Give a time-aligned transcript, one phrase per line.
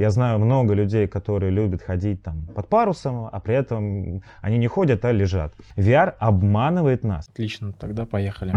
[0.00, 4.66] Я знаю много людей, которые любят ходить там под парусом, а при этом они не
[4.66, 5.52] ходят, а лежат.
[5.76, 7.28] VR обманывает нас.
[7.28, 8.52] Отлично, тогда поехали.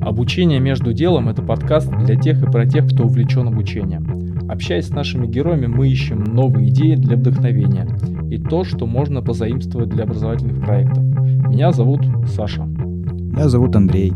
[0.00, 4.48] Обучение между делом– это подкаст для тех и про тех, кто увлечен обучением.
[4.48, 7.88] Общаясь с нашими героями, мы ищем новые идеи для вдохновения
[8.30, 11.02] и то, что можно позаимствовать для образовательных проектов.
[11.02, 12.62] Меня зовут Саша.
[12.62, 14.12] Меня зовут Андрей.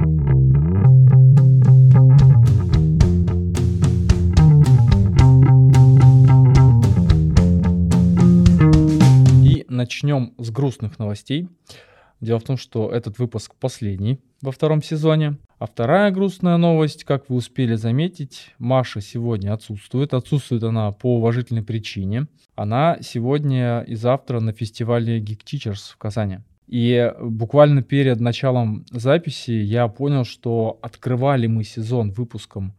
[9.86, 11.48] Начнем с грустных новостей.
[12.20, 15.36] Дело в том, что этот выпуск последний во втором сезоне.
[15.60, 20.12] А вторая грустная новость, как вы успели заметить, Маша сегодня отсутствует.
[20.12, 22.26] Отсутствует она по уважительной причине.
[22.56, 26.38] Она сегодня и завтра на фестивале Geek Teachers в Казани.
[26.66, 32.74] И буквально перед началом записи я понял, что открывали мы сезон выпуском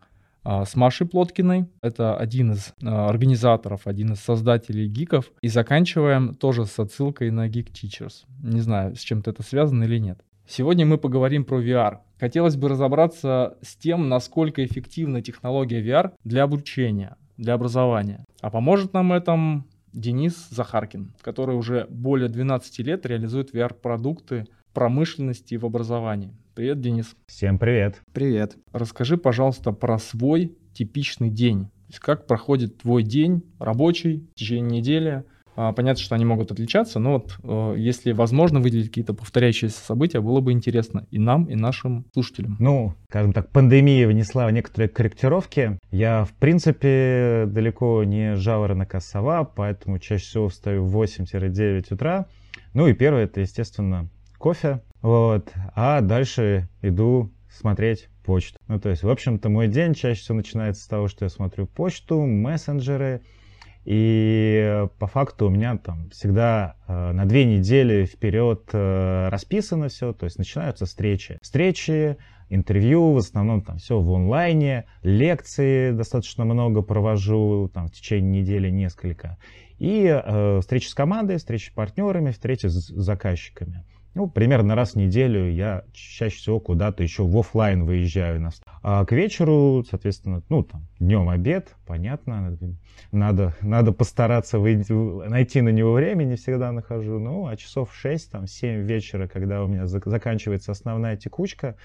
[0.66, 1.68] с Машей Плоткиной.
[1.82, 5.32] Это один из а, организаторов, один из создателей гиков.
[5.42, 8.26] И заканчиваем тоже с отсылкой на Geek Teachers.
[8.42, 10.20] Не знаю, с чем-то это связано или нет.
[10.48, 11.98] Сегодня мы поговорим про VR.
[12.20, 18.24] Хотелось бы разобраться с тем, насколько эффективна технология VR для обучения, для образования.
[18.42, 25.66] А поможет нам этом Денис Захаркин, который уже более 12 лет реализует VR-продукты промышленности в
[25.66, 26.34] образовании.
[26.58, 27.16] Привет, Денис.
[27.28, 28.02] Всем привет.
[28.14, 28.58] Привет.
[28.74, 31.66] Расскажи, пожалуйста, про свой типичный день.
[31.66, 35.24] То есть как проходит твой день рабочий в течение недели–
[35.60, 40.22] а, понятно, что они могут отличаться, но вот э, если возможно выделить какие-то повторяющиеся события,
[40.22, 42.58] было бы интересно и нам, и нашим слушателям.
[42.60, 45.80] Ну, скажем так, пандемия внесла некоторые корректировки.
[45.90, 52.28] Я, в принципе, далеко не жаворонок, а сова, поэтому чаще всего встаю в 8-9 утра.
[52.76, 54.82] Ну и первое, это, естественно, кофе.
[55.02, 55.52] Вот.
[55.76, 58.60] А дальше иду смотреть почту.
[58.68, 61.66] Ну, то есть, в общем-то, мой день чаще всего начинается с того, что я смотрю
[61.66, 63.22] почту, мессенджеры,
[63.86, 70.12] и по факту у меня там всегда э, на две недели вперед э, расписано все,
[70.12, 71.40] то есть начинаются встречи.
[71.42, 72.18] Встречи,
[72.50, 78.70] интервью, в основном там все в онлайне, лекции достаточно много провожу, там в течение недели
[78.70, 79.38] несколько.
[79.80, 83.86] И э, встречи с командой, встречи с партнерами, встречи с заказчиками.
[84.18, 88.42] Ну, примерно раз в неделю я чаще всего куда-то еще в офлайн выезжаю.
[88.42, 88.50] На...
[88.82, 92.58] А к вечеру, соответственно, ну, там, днем обед, понятно,
[93.12, 97.20] надо, надо постараться выйти, найти на него время, не всегда нахожу.
[97.20, 101.76] Ну, а часов 6, там, 7 вечера, когда у меня заканчивается основная текучка,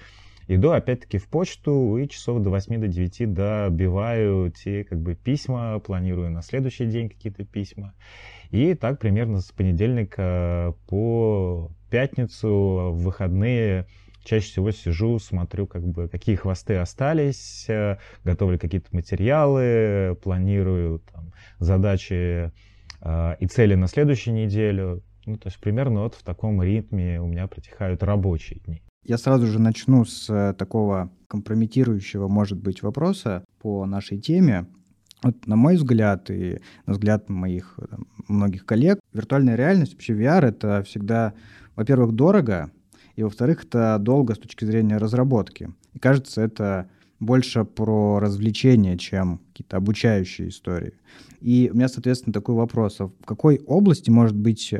[0.47, 5.77] иду опять-таки в почту и часов до 8 до 9 добиваю те как бы письма,
[5.77, 7.93] планирую на следующий день какие-то письма.
[8.49, 13.85] И так примерно с понедельника по пятницу, в выходные
[14.23, 21.33] чаще всего сижу, смотрю, как бы, какие хвосты остались, э, готовлю какие-то материалы, планирую там,
[21.59, 22.51] задачи
[23.01, 25.03] э, и цели на следующую неделю.
[25.27, 28.81] Ну, то есть примерно вот в таком ритме у меня протекают рабочие дни.
[29.03, 34.65] Я сразу же начну с э, такого компрометирующего, может быть, вопроса по нашей теме.
[35.21, 40.45] Вот, на мой взгляд и на взгляд моих там, многих коллег, виртуальная реальность, вообще VR—
[40.47, 41.33] это всегда
[41.75, 42.71] во-первых, дорого,
[43.15, 45.71] и, во-вторых, это долго с точки зрения разработки.
[45.93, 46.89] И кажется, это
[47.19, 50.93] больше про развлечения, чем какие-то обучающие истории.
[51.39, 52.99] И у меня, соответственно, такой вопрос.
[52.99, 54.73] А в какой области может быть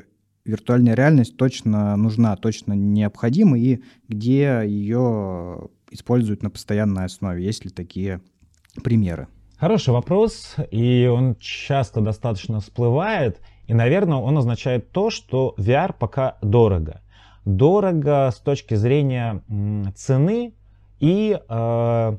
[0.46, 7.44] виртуальная реальность точно нужна, точно необходима, и где ее используют на постоянной основе?
[7.44, 8.22] Есть ли такие
[8.84, 9.28] примеры?
[9.58, 13.40] Хороший вопрос, и он часто достаточно всплывает.
[13.74, 17.02] И, наверное, он означает то, что VR пока дорого.
[17.44, 19.42] Дорого с точки зрения
[19.96, 20.54] цены
[21.00, 22.18] и э,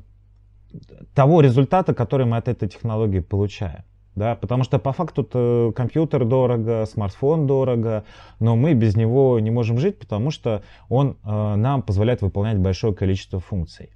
[1.13, 3.85] того результата, который мы от этой технологии получаем.
[4.15, 8.03] Да, потому что по факту компьютер дорого, смартфон дорого,
[8.41, 12.93] но мы без него не можем жить, потому что он э, нам позволяет выполнять большое
[12.93, 13.91] количество функций.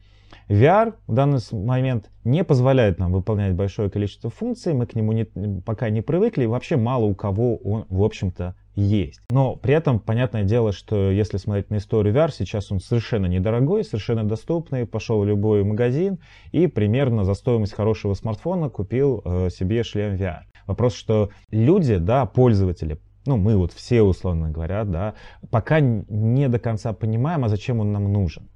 [0.49, 5.25] VR в данный момент не позволяет нам выполнять большое количество функций, мы к нему не,
[5.63, 9.21] пока не привыкли, и вообще мало у кого он, в общем-то, есть.
[9.29, 13.83] Но при этом, понятное дело, что если смотреть на историю VR, сейчас он совершенно недорогой,
[13.83, 16.17] совершенно доступный, пошел в любой магазин
[16.51, 20.41] и примерно за стоимость хорошего смартфона купил э, себе шлем VR.
[20.65, 25.13] Вопрос, что люди, да, пользователи, ну, мы вот все, условно говоря, да,
[25.51, 28.49] пока не до конца понимаем, а зачем он нам нужен.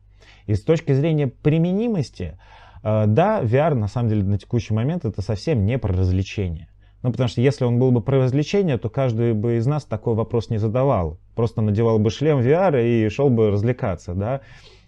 [0.45, 2.37] И с точки зрения применимости,
[2.83, 6.67] э, да, VR на самом деле на текущий момент это совсем не про развлечение.
[7.01, 10.15] Ну, потому что если он был бы про развлечение, то каждый бы из нас такой
[10.15, 11.17] вопрос не задавал.
[11.35, 14.41] Просто надевал бы шлем VR и шел бы развлекаться, да.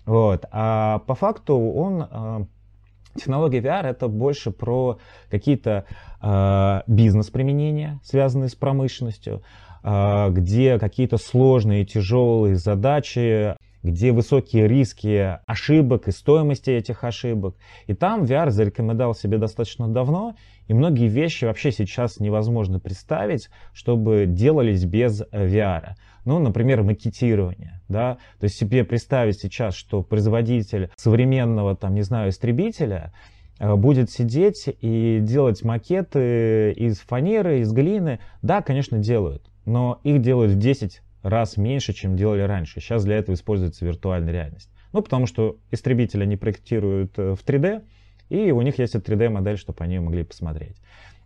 [0.05, 0.45] Вот.
[0.51, 2.45] А по факту он э,
[3.15, 4.99] Технология VR это больше про
[5.31, 5.85] какие-то
[6.21, 9.41] э, бизнес-применения, связанные с промышленностью,
[9.83, 13.55] э, где какие-то сложные, тяжелые задачи,
[13.85, 17.55] где высокие риски ошибок и стоимости этих ошибок.
[17.85, 20.35] И там VR зарекомендовал себе достаточно давно,
[20.67, 25.93] и многие вещи вообще сейчас невозможно представить, чтобы делались без VR.
[26.25, 27.81] Ну, например, макетирование.
[27.87, 28.17] Да?
[28.39, 33.13] То есть себе представить сейчас, что производитель современного, там, не знаю, истребителя
[33.59, 38.19] э, будет сидеть и делать макеты из фанеры, из глины.
[38.41, 42.79] Да, конечно, делают, но их делают в 10 раз меньше, чем делали раньше.
[42.79, 44.69] Сейчас для этого используется виртуальная реальность.
[44.93, 47.83] Ну, потому что истребители они проектируют э, в 3D,
[48.29, 50.77] и у них есть 3D-модель, чтобы они могли посмотреть.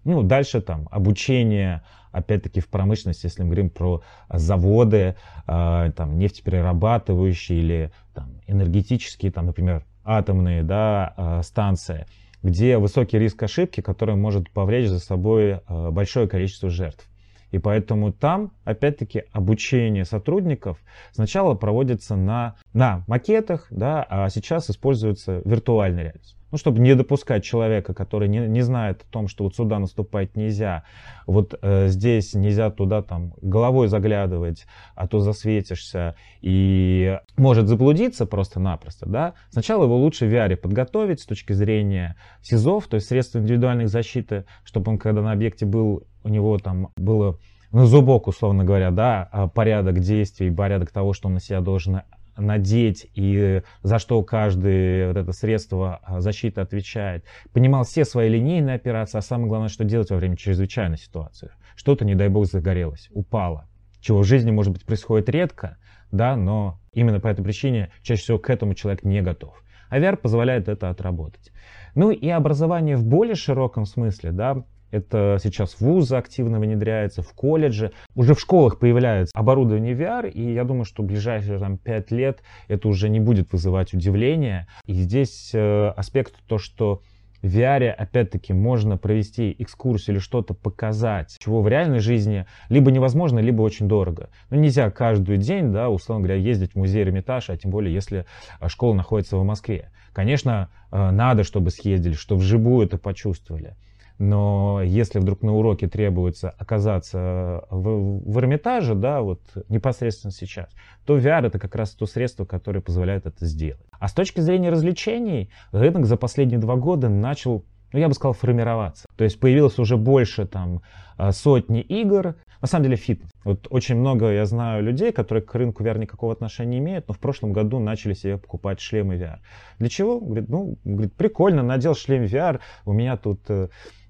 [0.06, 5.16] Ну, дальше там обучение, опять-таки в промышленности, если мы говорим про заводы,
[5.46, 12.06] э, там, нефтеперерабатывающие или там, энергетические, там, например, атомные да, э, станции,
[12.42, 17.06] где высокий риск ошибки, который может повлечь за собой э, большое количество жертв.
[17.52, 20.80] И поэтому там, опять-таки, обучение сотрудников
[21.12, 26.36] сначала проводится на, на макетах, да, а сейчас используется виртуальная реальность.
[26.52, 30.36] Ну, чтобы не допускать человека, который не, не знает о том, что вот сюда наступать
[30.36, 30.84] нельзя,
[31.28, 34.66] вот э, здесь нельзя туда там головой заглядывать,
[34.96, 41.26] а то засветишься и может заблудиться просто-напросто, да, сначала его лучше в VR подготовить с
[41.26, 46.30] точки зрения СИЗОВ, то есть средств индивидуальной защиты, чтобы он, когда на объекте был, у
[46.30, 47.38] него там было
[47.72, 52.02] на зубок, условно говоря, да, а порядок действий, порядок того, что он на себя должен
[52.40, 57.26] надеть и за что каждое вот это средство а, защиты отвечает.
[57.54, 61.52] Понимал все свои линейные операции, а самое главное, что делать во время чрезвычайной ситуации.
[61.76, 63.68] Что-то, не дай бог, загорелось, упало.
[64.00, 65.78] Чего в жизни, может быть, происходит редко,
[66.12, 69.62] да, но именно по этой причине чаще всего к этому человек не готов.
[69.90, 71.52] А VR позволяет это отработать.
[71.96, 77.34] Ну и образование в более широком смысле, да, это сейчас в вузы активно внедряется, в
[77.34, 77.92] колледже.
[78.16, 82.42] Уже в школах появляется оборудование VR, и я думаю, что в ближайшие там, 5 лет
[82.68, 84.68] это уже не будет вызывать удивления.
[84.86, 87.02] И здесь э, аспект то, что
[87.42, 93.40] в VR, опять-таки, можно провести экскурсию или что-то показать, чего в реальной жизни либо невозможно,
[93.40, 94.30] либо очень дорого.
[94.50, 97.94] Но ну, нельзя каждый день, да, условно говоря, ездить в музей Эрмитаж, а тем более,
[97.94, 98.26] если
[98.60, 99.92] э, школа находится в Москве.
[100.14, 103.76] Конечно, э, надо, чтобы съездили, чтобы вживую это почувствовали.
[104.20, 109.40] Но если вдруг на уроке требуется оказаться в, в Эрмитаже, да, вот
[109.70, 110.68] непосредственно сейчас,
[111.06, 113.82] то VR это как раз то средство, которое позволяет это сделать.
[113.98, 117.64] А с точки зрения развлечений, рынок за последние два года начал,
[117.94, 119.06] ну, я бы сказал, формироваться.
[119.16, 120.82] То есть появилось уже больше там
[121.16, 122.36] а, сотни игр.
[122.62, 123.32] На самом деле фитнес.
[123.46, 127.14] Вот очень много я знаю людей, которые к рынку VR никакого отношения не имеют, но
[127.14, 129.38] в прошлом году начали себе покупать шлемы VR.
[129.80, 130.20] Для чего?
[130.20, 133.70] Говорит, ну, говорит, прикольно, надел шлем VR, у меня тут э, Э,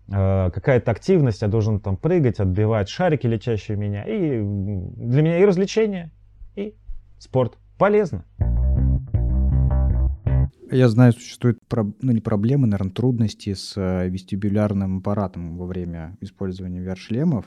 [0.09, 4.03] какая-то активность, я должен там прыгать, отбивать шарики, летящие в меня.
[4.03, 6.11] И для меня и развлечение,
[6.55, 6.75] и
[7.19, 8.25] спорт полезно.
[10.71, 16.79] Я знаю, существуют, ну не проблемы, наверное, трудности с э, вестибулярным аппаратом во время использования
[16.81, 17.45] VR-шлемов.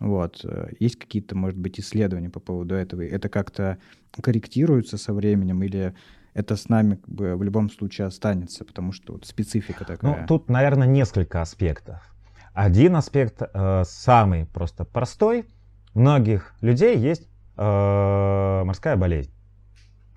[0.00, 0.40] Вот.
[0.44, 3.02] Э, есть какие-то, может быть, исследования по поводу этого?
[3.02, 3.78] Это как-то
[4.18, 5.94] корректируется со временем или
[6.34, 10.20] это с нами как бы в любом случае останется, потому что вот специфика такая.
[10.20, 12.14] Ну, тут, наверное, несколько аспектов.
[12.52, 15.46] Один аспект э, самый просто простой.
[15.94, 19.30] У многих людей есть э, морская болезнь.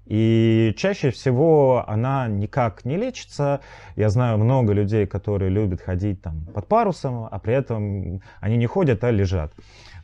[0.05, 3.59] И чаще всего она никак не лечится.
[3.95, 8.67] Я знаю много людей, которые любят ходить там под парусом, а при этом они не
[8.67, 9.53] ходят, а лежат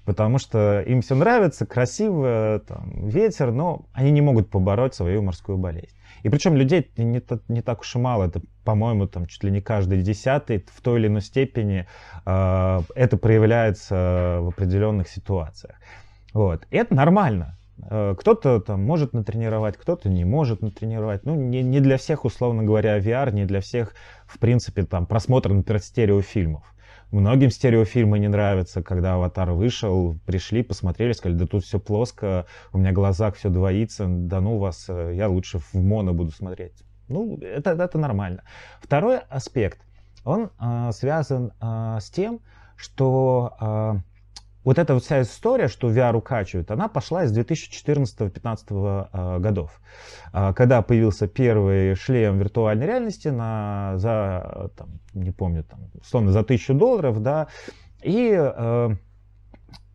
[0.06, 5.58] потому что им все нравится, красиво, там, ветер, но они не могут побороть свою морскую
[5.58, 5.96] болезнь.
[6.24, 9.62] И причем людей не, не так уж и мало, это, по-моему, там чуть ли не
[9.62, 11.86] каждый десятый в той или иной степени
[12.26, 15.76] э, это проявляется в определенных ситуациях.
[16.34, 16.66] Вот.
[16.72, 17.58] И это нормально.
[17.90, 21.26] Э, кто-то там может натренировать, кто-то не может натренировать.
[21.26, 23.94] Ну, не, не для всех, условно говоря, VR, не для всех,
[24.26, 26.64] в принципе, там, просмотр, например, стереофильмов.
[27.14, 32.80] Многим стереофильмы не нравятся, когда «Аватар» вышел, пришли, посмотрели, сказали, да тут все плоско, у
[32.80, 36.74] меня в глазах все двоится, да ну вас, э, я лучше в моно буду смотреть.
[37.10, 38.44] Ну, это, это нормально.
[38.82, 39.78] Второй аспект,
[40.26, 42.40] он э, связан э, с тем,
[42.78, 43.94] что э,
[44.64, 49.82] вот эта вот вся история, что VR укачивает, она пошла из 2014-2015 э, годов,
[50.34, 56.40] э, когда появился первый шлем виртуальной реальности на, за, там, не помню, там, условно, за
[56.40, 57.48] 1000 долларов, да,
[58.02, 58.90] и э,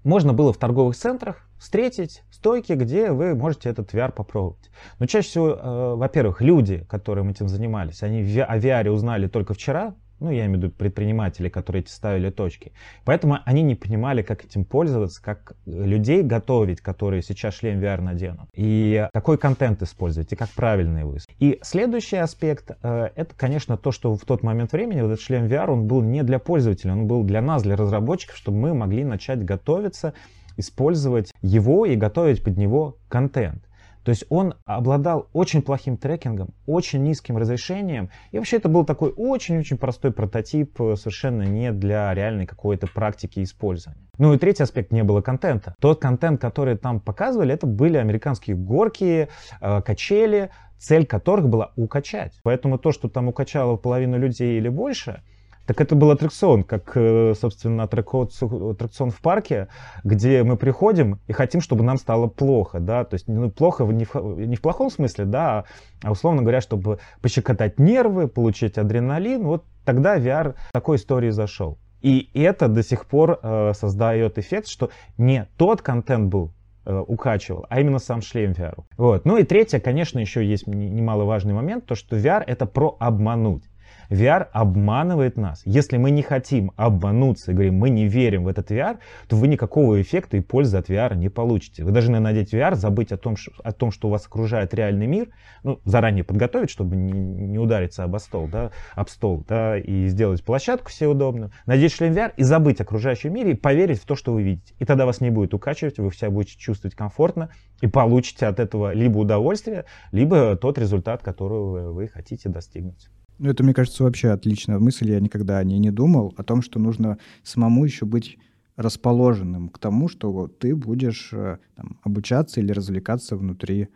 [0.05, 4.71] можно было в торговых центрах встретить стойки, где вы можете этот VR попробовать.
[4.99, 9.95] Но чаще всего, э, во-первых, люди, которые этим занимались, они о VR узнали только вчера,
[10.21, 12.73] ну, я имею в виду предприниматели, которые ставили точки.
[13.05, 18.49] Поэтому они не понимали, как этим пользоваться, как людей готовить, которые сейчас шлем VR наденут.
[18.55, 21.37] И какой контент использовать, и как правильно его использовать.
[21.41, 25.47] И следующий аспект, э, это, конечно, то, что в тот момент времени вот этот шлем
[25.47, 29.05] VR, он был не для пользователя, он был для нас, для разработчиков, чтобы мы могли
[29.05, 30.15] начать готовиться,
[30.57, 33.68] использовать его и готовить под него контент.
[34.09, 38.09] То есть он обладал очень плохим трекингом, очень низким разрешением.
[38.31, 43.43] И вообще это был такой очень-очень простой прототип, э, совершенно не для реальной какой-то практики
[43.43, 44.09] использования.
[44.17, 45.75] Ну и третий аспект, не было контента.
[45.79, 49.29] Тот контент, который там показывали, это были американские горки,
[49.61, 52.41] э, качели, цель которых была укачать.
[52.45, 55.23] Поэтому то, что там укачало половину людей или больше,
[55.69, 59.69] так это был аттракцион, как, э, собственно, аттракцион в парке,
[60.03, 64.07] где мы приходим и хотим, чтобы нам стало плохо, да, то есть ну, плохо не
[64.07, 65.67] в, не в плохом смысле, да,
[66.03, 71.77] а условно говоря, чтобы пощекотать нервы, получить адреналин, вот тогда VR такой истории зашел.
[72.01, 76.55] И это до сих пор э, создает эффект, что не тот контент был
[76.87, 78.85] э, укачивал, а именно сам шлем VR.
[78.97, 79.27] Вот.
[79.27, 83.68] Ну и третье, конечно, еще есть немаловажный момент, то что VR это про обмануть.
[84.11, 85.63] VR обманывает нас.
[85.65, 88.99] Если мы не хотим обмануться и говорим, мы не верим в этот VR,
[89.29, 91.85] то вы никакого эффекта и пользы от VR не получите.
[91.85, 95.29] Вы должны надеть VR, забыть о том, что, о том, что вас окружает реальный мир,
[95.63, 100.43] ну, заранее подготовить, чтобы не, не удариться об стол, да, об стол, да, и сделать
[100.43, 104.17] площадку все удобную, надеть шлем VR и забыть о окружающем мире и поверить в то,
[104.17, 104.75] что вы видите.
[104.79, 107.51] И тогда вас не будет укачивать, вы себя будете чувствовать комфортно
[107.81, 113.09] и получите от этого либо удовольствие, либо тот результат, которого вы хотите достигнуть.
[113.39, 115.11] Ну, это, мне кажется, вообще отличная мысль.
[115.11, 116.35] Я никогда о ней не думал.
[116.37, 118.39] О том, что нужно самому еще быть
[118.77, 123.89] расположенным к тому, что ты будешь э, там, обучаться или развлекаться внутри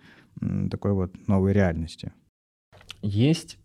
[0.70, 2.12] такой вот новой реальности.
[3.02, 3.58] Есть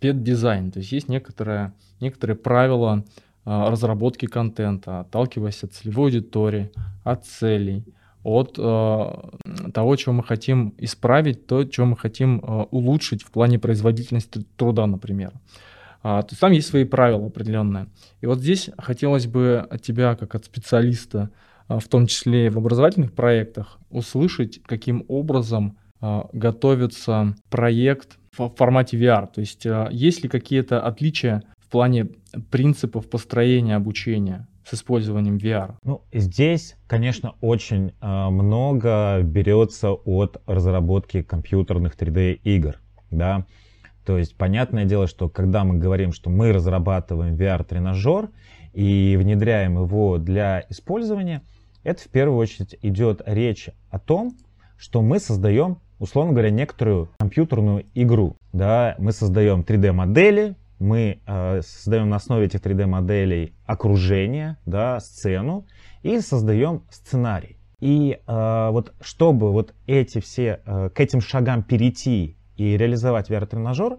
[0.00, 3.04] пет-дизайн, то есть есть некоторые, некоторые правила
[3.44, 6.70] а, разработки контента, отталкиваясь от целевой аудитории,
[7.04, 7.84] от целей,
[8.24, 13.58] от э, того, чего мы хотим исправить, то, чего мы хотим э, улучшить в плане
[13.58, 15.32] производительности труда, например.
[16.02, 17.86] А, то есть там есть свои правила определенные.
[18.20, 21.30] И вот здесь хотелось бы от тебя, как от специалиста,
[21.68, 28.98] а, в том числе в образовательных проектах, услышать, каким образом а, готовится проект в формате
[28.98, 29.28] VR.
[29.32, 32.08] То есть а, есть ли какие-то отличия в плане
[32.50, 34.48] принципов построения обучения?
[34.64, 35.76] С использованием VR?
[35.84, 43.46] Ну, здесь, конечно, очень э, много берется от разработки компьютерных 3D игр, да.
[44.04, 48.30] То есть, понятное дело, что когда мы говорим, что мы разрабатываем VR-тренажер
[48.72, 51.42] и внедряем его для использования,
[51.84, 54.36] это в первую очередь идет речь о том,
[54.76, 58.36] что мы создаем, условно говоря, некоторую компьютерную игру.
[58.52, 58.96] Да?
[58.98, 65.66] Мы создаем 3D-модели, мы э, создаем на основе этих 3D-моделей окружение, да, сцену
[66.02, 67.56] и создаем сценарий.
[67.80, 73.98] И э, вот чтобы вот эти все, э, к этим шагам перейти и реализовать VR-тренажер,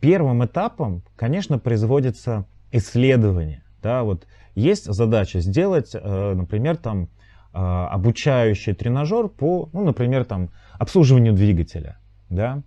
[0.00, 3.62] первым этапом, конечно, производится исследование.
[3.82, 7.08] Да, вот есть задача сделать, э, например, там,
[7.54, 11.98] э, обучающий тренажер по, ну, например, там, обслуживанию двигателя.
[12.30, 12.62] Да?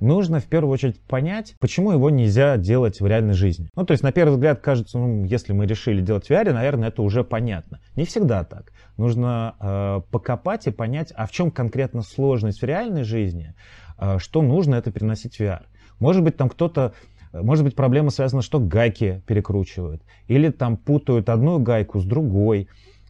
[0.00, 3.68] Нужно в первую очередь понять, почему его нельзя делать в реальной жизни.
[3.74, 6.88] Ну, то есть, на первый взгляд, кажется, ну, если мы решили делать в VR, наверное,
[6.88, 7.80] это уже понятно.
[7.96, 8.72] Не всегда так.
[8.96, 13.54] Нужно э, покопать и понять, а в чем конкретно сложность в реальной жизни,
[13.98, 15.62] э, что нужно это переносить в VR.
[15.98, 16.94] Может быть, там кто-то
[17.32, 22.68] может быть, проблема связана, что гайки перекручивают, или там путают одну гайку с другой,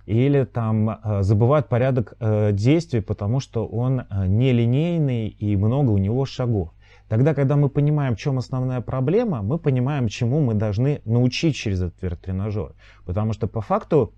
[0.08, 5.98] или там э, забывают порядок э, действий, потому что он э, нелинейный и много у
[5.98, 6.70] него шагов.
[7.08, 11.82] Тогда, когда мы понимаем, в чем основная проблема, мы понимаем, чему мы должны научить через
[11.82, 12.74] этот тренажер.
[13.06, 14.12] Потому что по факту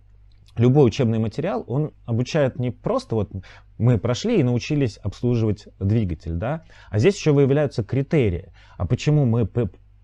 [0.56, 3.30] любой учебный материал, он обучает не просто вот
[3.78, 8.52] мы прошли и научились обслуживать двигатель, да, а здесь еще выявляются критерии.
[8.76, 9.48] А почему мы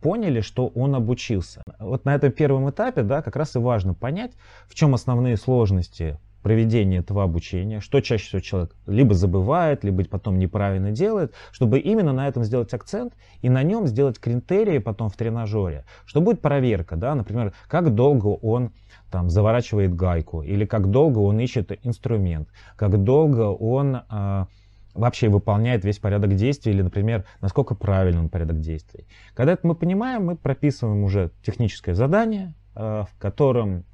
[0.00, 1.62] поняли, что он обучился?
[1.78, 4.32] Вот на этом первом этапе, да, как раз и важно понять,
[4.68, 10.38] в чем основные сложности проведения этого обучения, что чаще всего человек либо забывает, либо потом
[10.38, 15.16] неправильно делает, чтобы именно на этом сделать акцент и на нем сделать критерии потом в
[15.16, 18.70] тренажере, что будет проверка, да, например, как долго он
[19.10, 24.44] там заворачивает гайку, или как долго он ищет инструмент, как долго он э,
[24.94, 29.08] вообще выполняет весь порядок действий, или, например, насколько правильный он порядок действий.
[29.34, 33.84] Когда это мы понимаем, мы прописываем уже техническое задание, в котором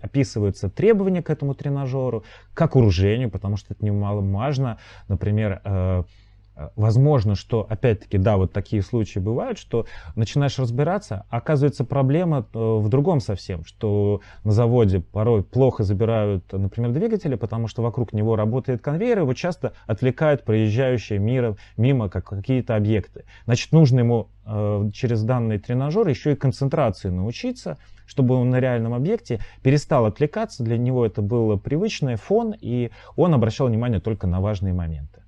[0.00, 4.78] описываются требования к этому тренажеру, как вооружению, потому что это немаловажно.
[5.08, 6.02] Например, Э,
[6.76, 12.58] возможно, что, опять-таки, да, вот такие случаи бывают, что начинаешь разбираться, а оказывается проблема э,
[12.58, 18.36] в другом совсем, что на заводе порой плохо забирают, например, двигатели, потому что вокруг него
[18.36, 23.24] работает конвейер, его часто отвлекают проезжающие мира, мимо как какие-то объекты.
[23.46, 28.94] Значит, нужно ему э, через данный тренажер еще и концентрации научиться, чтобы он на реальном
[28.94, 34.40] объекте перестал отвлекаться, для него это был привычный фон, и он обращал внимание только на
[34.40, 35.21] важные моменты.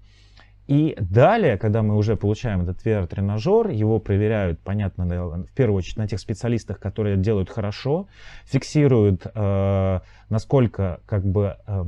[0.66, 5.04] И далее, когда мы уже получаем этот VR-тренажер, его проверяют, понятно,
[5.44, 8.08] в первую очередь на тех специалистах, которые делают хорошо,
[8.46, 11.84] фиксируют, э, насколько, как бы, э,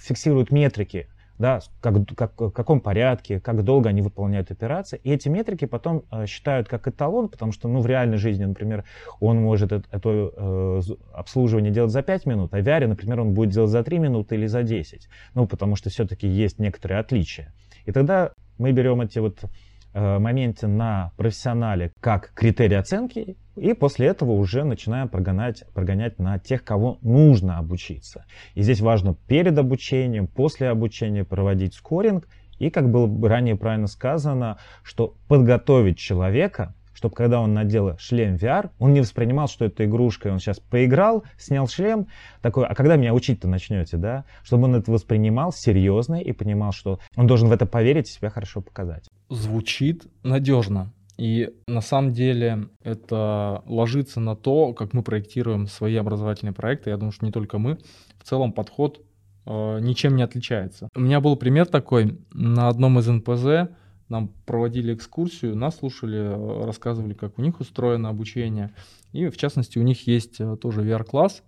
[0.00, 1.06] фиксируют метрики,
[1.38, 5.00] да, как, как, в каком порядке, как долго они выполняют операции.
[5.02, 8.84] И эти метрики потом э, считают как эталон, потому что, ну, в реальной жизни, например,
[9.20, 10.80] он может это, это э,
[11.12, 14.34] обслуживание делать за 5 минут, а в VR, например, он будет делать за 3 минуты
[14.34, 15.08] или за 10.
[15.34, 17.52] Ну, потому что все-таки есть некоторые отличия.
[17.86, 19.44] И тогда мы берем эти вот
[19.94, 26.38] э, моменты на профессионале как критерий оценки, и после этого уже начинаем прогонять, прогонять на
[26.38, 28.24] тех, кого нужно обучиться.
[28.54, 34.58] И здесь важно перед обучением, после обучения проводить скоринг, и, как было ранее правильно сказано,
[34.82, 40.28] что подготовить человека чтобы когда он надел шлем VR, он не воспринимал, что это игрушка,
[40.28, 42.06] он сейчас поиграл, снял шлем,
[42.40, 44.24] такой, а когда меня учить-то начнете, да?
[44.44, 48.30] Чтобы он это воспринимал серьезно и понимал, что он должен в это поверить и себя
[48.30, 49.08] хорошо показать.
[49.28, 50.92] Звучит надежно.
[51.18, 56.90] И на самом деле это ложится на то, как мы проектируем свои образовательные проекты.
[56.90, 57.78] Я думаю, что не только мы.
[58.18, 59.00] В целом подход
[59.44, 60.88] э, ничем не отличается.
[60.94, 63.74] У меня был пример такой на одном из НПЗ
[64.12, 68.70] нам проводили экскурсию, нас слушали, э, рассказывали, как у них устроено обучение.
[69.12, 71.42] И, в частности, у них есть э, тоже VR-класс,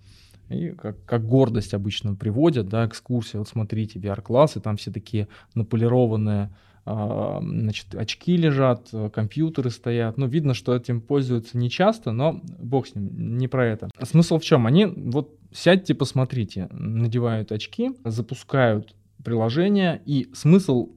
[0.48, 5.28] и как, как гордость обычно приводят, да, экскурсия, вот смотрите, VR-класс, и там все такие
[5.54, 6.50] наполированные
[6.86, 10.18] а, значит, очки лежат, э, компьютеры стоят.
[10.18, 13.88] Ну, видно, что этим пользуются не часто, но бог с ним, не про это.
[14.02, 14.66] Смысл в чем?
[14.66, 20.90] Они вот сядьте, посмотрите, надевают очки, запускают приложение, и смысл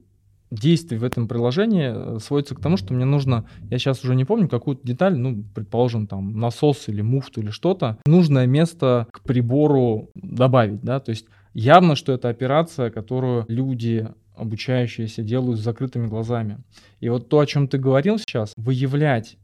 [0.50, 4.24] действий в этом приложении э, сводится к тому, что мне нужно, я сейчас уже не
[4.24, 10.10] помню, какую-то деталь, ну, предположим, там, насос или муфту или что-то, нужное место к прибору
[10.14, 16.58] добавить, да, то есть явно, что это операция, которую люди обучающиеся делают с закрытыми глазами.
[17.00, 19.36] И вот то, о чем ты говорил сейчас, выявлять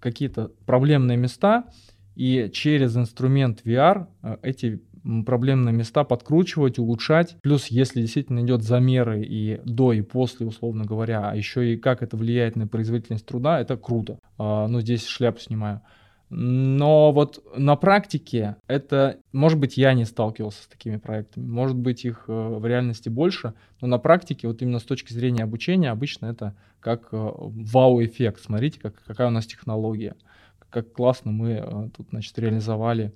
[0.00, 1.64] какие-то проблемные места
[2.16, 4.82] и через инструмент VR э, эти
[5.24, 7.36] проблемные места подкручивать, улучшать.
[7.42, 12.02] Плюс, если действительно идет замеры и до, и после, условно говоря, а еще и как
[12.02, 14.18] это влияет на производительность труда, это круто.
[14.38, 15.82] А, ну, здесь шляпу снимаю.
[16.32, 22.04] Но вот на практике это, может быть, я не сталкивался с такими проектами, может быть,
[22.04, 26.26] их э, в реальности больше, но на практике, вот именно с точки зрения обучения, обычно
[26.26, 28.42] это как э, вау-эффект.
[28.44, 30.14] Смотрите, как, какая у нас технология,
[30.70, 33.12] как классно мы э, тут, значит, реализовали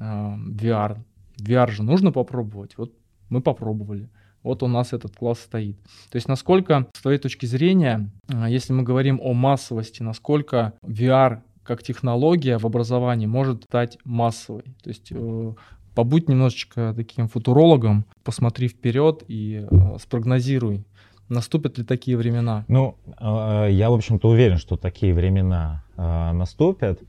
[0.00, 1.00] VR
[1.38, 2.76] VR же нужно попробовать.
[2.76, 2.92] Вот
[3.28, 4.08] мы попробовали.
[4.42, 5.82] Вот у нас этот класс стоит.
[6.10, 11.40] То есть насколько, с твоей точки зрения, а, если мы говорим о массовости, насколько VR
[11.62, 14.64] как технология в образовании может стать массовой?
[14.82, 15.54] То есть э,
[15.94, 20.84] побудь немножечко таким футурологом, посмотри вперед и э, спрогнозируй,
[21.30, 22.66] наступят ли такие времена.
[22.68, 27.00] Ну, э, я, в общем-то, уверен, что такие времена наступят.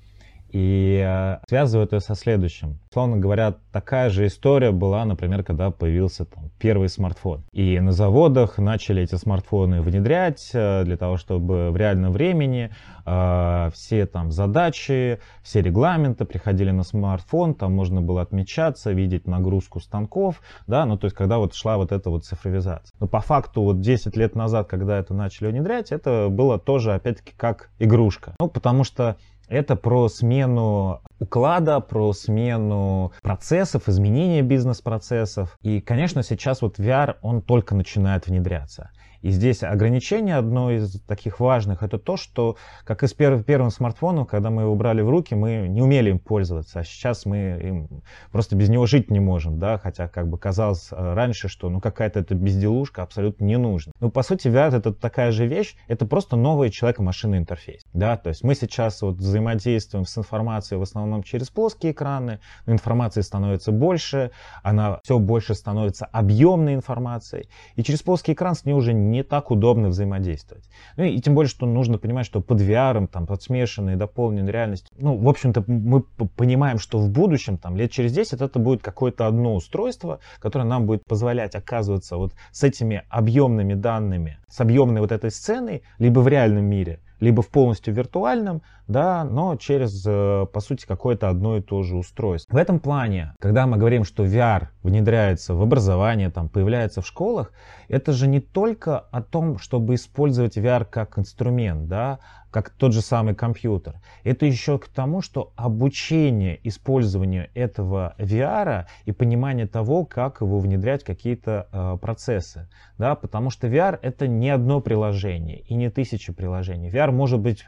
[0.55, 2.79] И э, связываю это со следующим.
[2.93, 7.43] Словно говоря, такая же история была, например, когда появился там, первый смартфон.
[7.51, 12.69] И на заводах начали эти смартфоны внедрять э, для того, чтобы в реальном времени
[13.05, 19.81] э, все там задачи, все регламенты приходили на смартфон, там можно было отмечаться, видеть нагрузку
[19.81, 22.95] станков, да, ну то есть когда вот шла вот эта вот цифровизация.
[23.01, 27.33] Но по факту вот 10 лет назад, когда это начали внедрять, это было тоже опять-таки
[27.35, 28.35] как игрушка.
[28.39, 35.57] Ну потому что это про смену уклада, про смену процессов, изменение бизнес-процессов.
[35.61, 38.89] И, конечно, сейчас вот VR, он только начинает внедряться.
[39.25, 43.71] И здесь ограничение одно из таких важных, это то, что, как и с первым, первым
[43.71, 47.37] смартфоном, когда мы его брали в руки, мы не умели им пользоваться, а сейчас мы
[47.59, 51.69] им просто без него жить не можем, да, хотя как бы казалось э, раньше, что
[51.69, 53.93] ну какая-то эта безделушка абсолютно не нужна.
[53.99, 58.29] Ну, по сути, VR это такая же вещь, это просто новый человек-машинный интерфейс, да, то
[58.29, 64.29] есть мы сейчас вот взаимодействуем с информацией в основном через плоские экраны, информации становится больше,
[64.61, 69.51] она все больше становится объемной информацией, и через плоский экран с ней уже не так
[69.51, 70.69] удобно взаимодействовать.
[70.97, 74.89] Ну и тем более, что нужно понимать, что под VR, там, под смешанной дополненной реальностью,
[74.97, 79.27] ну, в общем-то, мы понимаем, что в будущем, там, лет через 10 это будет какое-то
[79.27, 85.11] одно устройство, которое нам будет позволять оказываться вот с этими объемными данными, с объемной вот
[85.11, 90.59] этой сценой, либо в реальном мире, либо в полностью виртуальном, да, но через, э, по
[90.59, 92.53] сути, какое-то одно и то же устройство.
[92.53, 97.51] В этом плане, когда мы говорим, что VR внедряется в образование, там, появляется в школах,
[97.87, 102.19] это же не только о том, чтобы использовать VR как инструмент, да,
[102.55, 103.95] как тот же самый компьютер.
[104.23, 111.03] Это еще к тому, что обучение использованию этого VR и понимание того, как его внедрять
[111.03, 112.69] в какие-то э, процессы.
[112.97, 116.91] Да, потому что VR это не одно приложение и не тысячи приложений.
[116.91, 117.65] VR может быть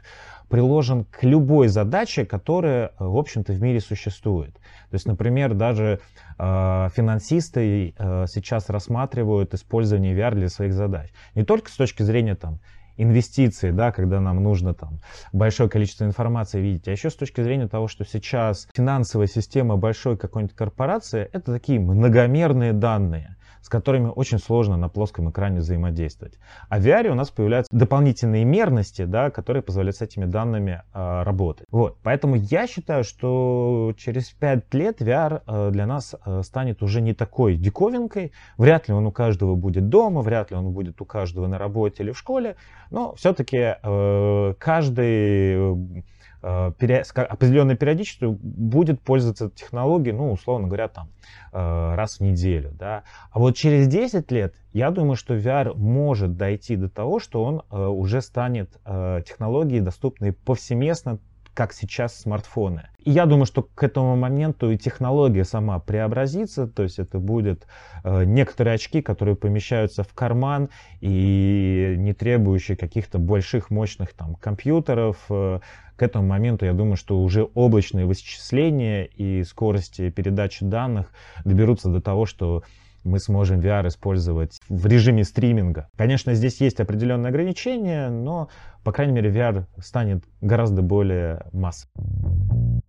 [0.48, 4.54] приложен к любой задаче, которая, в общем-то, в мире существует.
[4.54, 6.00] То есть, например, даже
[6.38, 11.10] э, финансисты э, сейчас рассматривают использование VR для своих задач.
[11.34, 12.60] Не только с точки зрения там,
[12.98, 15.00] инвестиции, да, когда нам нужно там
[15.32, 20.18] большое количество информации видеть, а еще с точки зрения того, что сейчас финансовая система большой
[20.18, 23.37] какой-нибудь корпорации, это такие многомерные данные
[23.68, 26.38] с которыми очень сложно на плоском экране взаимодействовать.
[26.70, 31.22] А в VR у нас появляются дополнительные мерности, да, которые позволяют с этими данными э,
[31.22, 31.66] работать.
[31.70, 31.98] Вот.
[32.02, 37.12] Поэтому я считаю, что через 5 лет VR э, для нас э, станет уже не
[37.12, 38.32] такой диковинкой.
[38.56, 42.02] Вряд ли он у каждого будет дома, вряд ли он будет у каждого на работе
[42.04, 42.56] или в школе,
[42.90, 46.04] но все-таки э, каждый
[46.40, 51.08] Э, с определенной периодичностью будет пользоваться технологией, ну, условно говоря, там,
[51.52, 53.02] э, раз в неделю, да.
[53.32, 57.62] А вот через 10 лет, я думаю, что VR может дойти до того, что он
[57.70, 61.18] э, уже станет технологией, доступной повсеместно
[61.58, 62.84] как сейчас смартфоны.
[63.00, 67.66] И я думаю, что к этому моменту и технология сама преобразится, то есть это будут
[68.04, 70.68] э, некоторые очки, которые помещаются в карман
[71.00, 75.16] и не требующие каких-то больших мощных там компьютеров.
[75.30, 75.58] Э,
[75.96, 81.10] к этому моменту я думаю, что уже облачные вычисления и скорости передачи данных
[81.44, 82.62] доберутся до того, что
[83.08, 85.88] мы сможем VR использовать в режиме стриминга.
[85.96, 88.48] Конечно, здесь есть определенные ограничения, но,
[88.84, 92.82] по крайней мере, VR станет гораздо более массовым.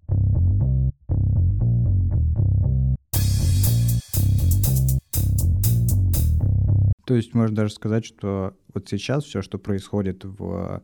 [7.06, 10.84] То есть можно даже сказать, что вот сейчас все, что происходит в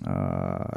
[0.00, 0.06] э,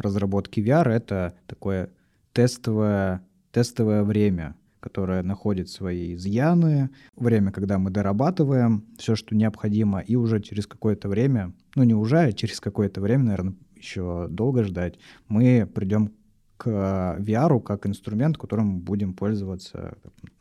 [0.02, 1.92] разработке VR, это такое
[2.34, 10.16] тестовое, тестовое время которая находит свои изъяны, время, когда мы дорабатываем все, что необходимо, и
[10.16, 15.00] уже через какое-то время, ну не уже, а через какое-то время, наверное, еще долго ждать,
[15.28, 16.12] мы придем
[16.58, 19.98] к VR как инструмент, которым будем пользоваться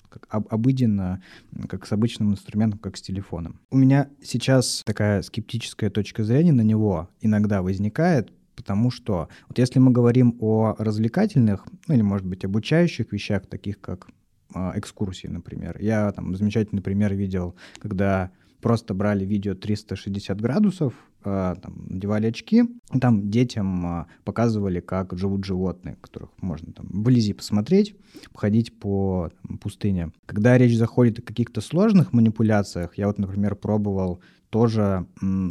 [0.08, 1.22] как обыденно,
[1.68, 3.60] как с обычным инструментом, как с телефоном.
[3.70, 9.78] У меня сейчас такая скептическая точка зрения на него иногда возникает, потому что вот если
[9.78, 14.08] мы говорим о развлекательных, ну или, может быть, обучающих вещах, таких как
[14.54, 15.78] экскурсии, например.
[15.80, 18.30] Я там замечательный пример видел, когда
[18.60, 25.16] просто брали видео 360 градусов, э, там, надевали очки, и там детям э, показывали, как
[25.16, 27.96] живут животные, которых можно там вблизи посмотреть,
[28.32, 30.12] походить по там, пустыне.
[30.26, 35.06] Когда речь заходит о каких-то сложных манипуляциях, я вот, например, пробовал тоже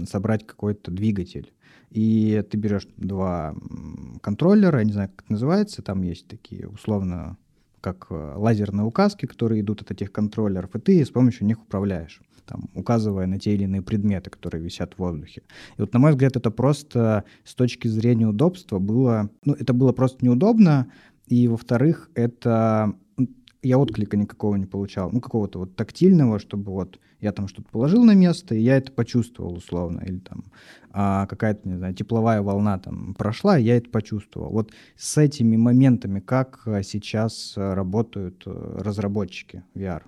[0.10, 1.54] собрать какой-то двигатель.
[1.92, 3.56] И ты берешь два
[4.22, 7.38] контроллера, я не знаю, как это называется, там есть такие условно
[7.82, 12.22] как э, лазерные указки, которые идут от этих контроллеров, и ты с помощью них управляешь
[12.48, 15.44] там, указывая на те или иные предметы, которые висят в воздухе.
[15.78, 19.92] И вот, на мой взгляд, это просто с точки зрения удобства было, ну, это было
[19.92, 20.90] просто неудобно,
[21.28, 22.96] и, во-вторых, это
[23.62, 28.04] я отклика никакого не получал, ну, какого-то вот тактильного, чтобы вот я там что-то положил
[28.04, 30.46] на место, и я это почувствовал условно, или там
[30.92, 34.52] а, какая-то, не знаю, тепловая волна там прошла, и я это почувствовал.
[34.52, 40.04] Вот с этими моментами как а, сейчас а, работают э, разработчики VR?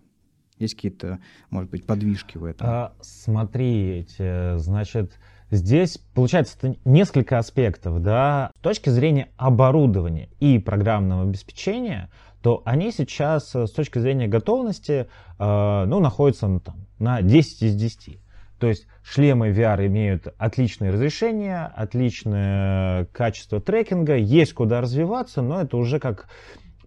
[0.57, 2.67] Есть какие-то, может быть, подвижки в этом?
[2.67, 5.17] А, смотрите, значит,
[5.51, 13.53] Здесь получается несколько аспектов, да, с точки зрения оборудования и программного обеспечения, то они сейчас
[13.55, 18.19] э, с точки зрения готовности, э, ну, находятся ну, там, на 10 из 10.
[18.59, 25.77] То есть шлемы VR имеют отличное разрешение, отличное качество трекинга, есть куда развиваться, но это
[25.77, 26.27] уже как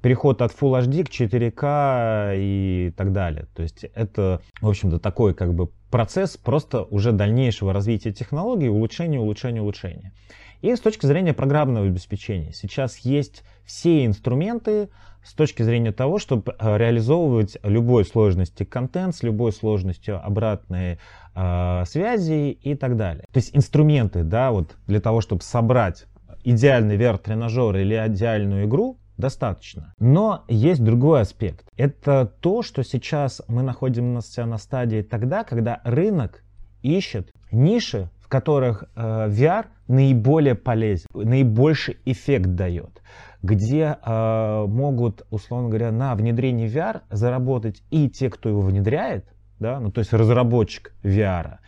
[0.02, 3.46] переход от Full HD к 4K и так далее.
[3.54, 9.20] То есть это, в общем-то, такой как бы процесс просто уже дальнейшего развития технологий, улучшения,
[9.20, 10.12] улучшения, улучшения.
[10.60, 14.90] И с точки зрения программного обеспечения, сейчас есть все инструменты,
[15.24, 20.98] с точки зрения того, чтобы э, реализовывать любой сложности контент с любой сложностью обратной
[21.34, 23.24] э, связи и так далее.
[23.32, 26.06] То есть инструменты, да, вот для того, чтобы собрать
[26.44, 29.94] идеальный VR-тренажер или идеальную игру, достаточно.
[29.98, 31.64] Но есть другой аспект.
[31.76, 36.42] Это то, что сейчас мы находимся на стадии тогда, когда рынок
[36.82, 43.02] ищет ниши, в которых э, VR наиболее полезен, наибольший эффект дает,
[43.42, 49.26] где э, могут, условно говоря, на внедрении VR заработать и те, кто его внедряет,
[49.58, 51.58] да, ну то есть разработчик VR,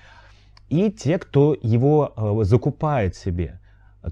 [0.69, 3.61] и те, кто его э, закупает себе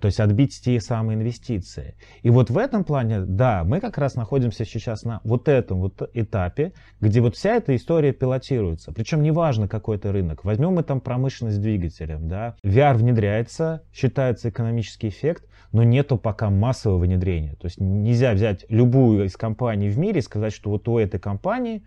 [0.00, 1.96] то есть отбить те самые инвестиции.
[2.22, 6.10] И вот в этом плане, да, мы как раз находимся сейчас на вот этом вот
[6.14, 8.92] этапе, где вот вся эта история пилотируется.
[8.92, 10.44] Причем неважно, какой это рынок.
[10.44, 12.56] Возьмем мы там промышленность двигателем, да.
[12.64, 17.54] VR внедряется, считается экономический эффект, но нету пока массового внедрения.
[17.54, 21.18] То есть нельзя взять любую из компаний в мире и сказать, что вот у этой
[21.18, 21.82] компании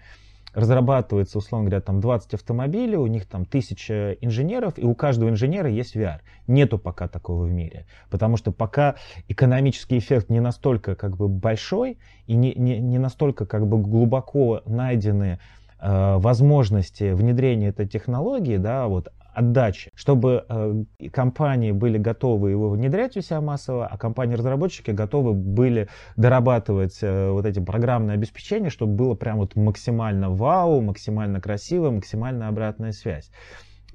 [0.56, 5.70] разрабатывается, условно говоря, там 20 автомобилей, у них там 1000 инженеров, и у каждого инженера
[5.70, 6.22] есть VR.
[6.48, 8.96] Нету пока такого в мире, потому что пока
[9.28, 14.62] экономический эффект не настолько как бы большой и не, не, не настолько как бы глубоко
[14.66, 15.40] найдены
[15.80, 23.18] э, возможности внедрения этой технологии, да, вот отдачи, чтобы э, компании были готовы его внедрять
[23.18, 29.16] у себя массово, а компании-разработчики готовы были дорабатывать э, вот эти программные обеспечения, чтобы было
[29.16, 33.30] прям вот максимально вау, максимально красиво, максимально обратная связь.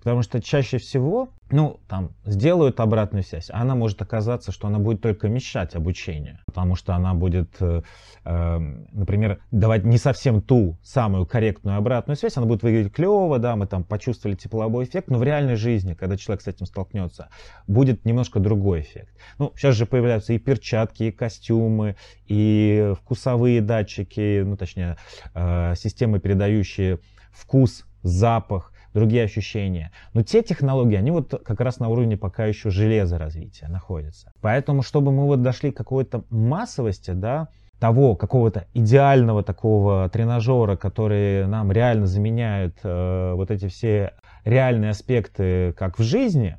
[0.01, 4.79] Потому что чаще всего, ну, там, сделают обратную связь, а она может оказаться, что она
[4.79, 6.39] будет только мешать обучению.
[6.47, 7.83] Потому что она будет, э,
[8.25, 13.57] э, например, давать не совсем ту самую корректную обратную связь, она будет выглядеть клево, да,
[13.57, 17.29] мы там почувствовали тепловой эффект, но в реальной жизни, когда человек с этим столкнется,
[17.67, 19.15] будет немножко другой эффект.
[19.39, 24.97] Ну, сейчас же появляются и перчатки, и костюмы, и вкусовые датчики, ну, точнее,
[25.35, 27.01] э, системы, передающие
[27.33, 29.93] вкус, запах, другие ощущения.
[30.15, 34.33] Но те технологии, они вот как раз на уровне пока еще железа развития находятся.
[34.41, 37.49] Поэтому, чтобы мы вот дошли к какой-то массовости, да,
[37.79, 44.13] того какого-то идеального такого тренажера, который нам реально заменяет э, вот эти все
[44.45, 46.59] реальные аспекты, как в жизни,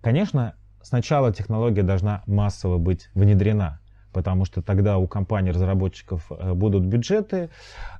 [0.00, 3.80] конечно, сначала технология должна массово быть внедрена
[4.12, 7.50] потому что тогда у компаний-разработчиков э, будут бюджеты,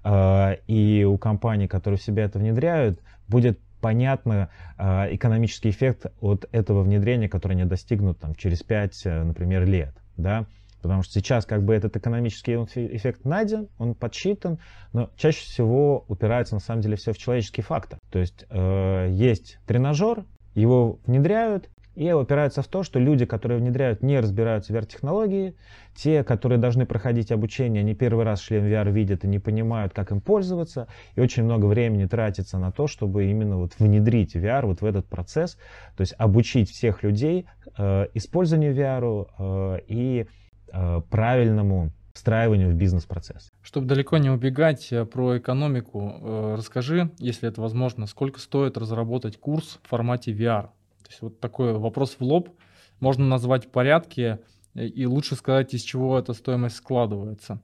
[0.05, 6.47] э, и у компаний, которые в себя это внедряют, будет понятно э, экономический эффект от
[6.53, 9.95] этого внедрения, который не достигнут там, через 5, э, например, лет.
[10.17, 10.47] Да?
[10.81, 14.59] Потому что сейчас как бы этот экономический эффект найден, он подсчитан,
[14.93, 17.99] но чаще всего упирается на самом деле все в человеческий фактор.
[18.11, 24.03] То есть э, есть тренажер, его внедряют, и опираются в то, что люди, которые внедряют,
[24.03, 25.55] не разбираются в VR-технологии.
[25.95, 30.11] Те, которые должны проходить обучение, они первый раз шлем VR видят и не понимают, как
[30.11, 30.89] им пользоваться.
[31.17, 35.07] И очень много времени тратится на то, чтобы именно вот внедрить VR вот в этот
[35.07, 35.59] процесс.
[35.97, 40.27] То есть обучить всех людей э, использованию VR э, и
[40.73, 43.51] э, правильному встраиванию в бизнес-процесс.
[43.63, 49.39] Чтобы далеко не убегать э, про экономику, э, расскажи, если это возможно, сколько стоит разработать
[49.39, 50.69] курс в формате VR?
[51.13, 52.49] Есть вот такой вопрос в лоб.
[53.01, 54.39] Можно назвать порядки
[54.75, 57.61] э, и лучше сказать, из чего эта стоимость складывается.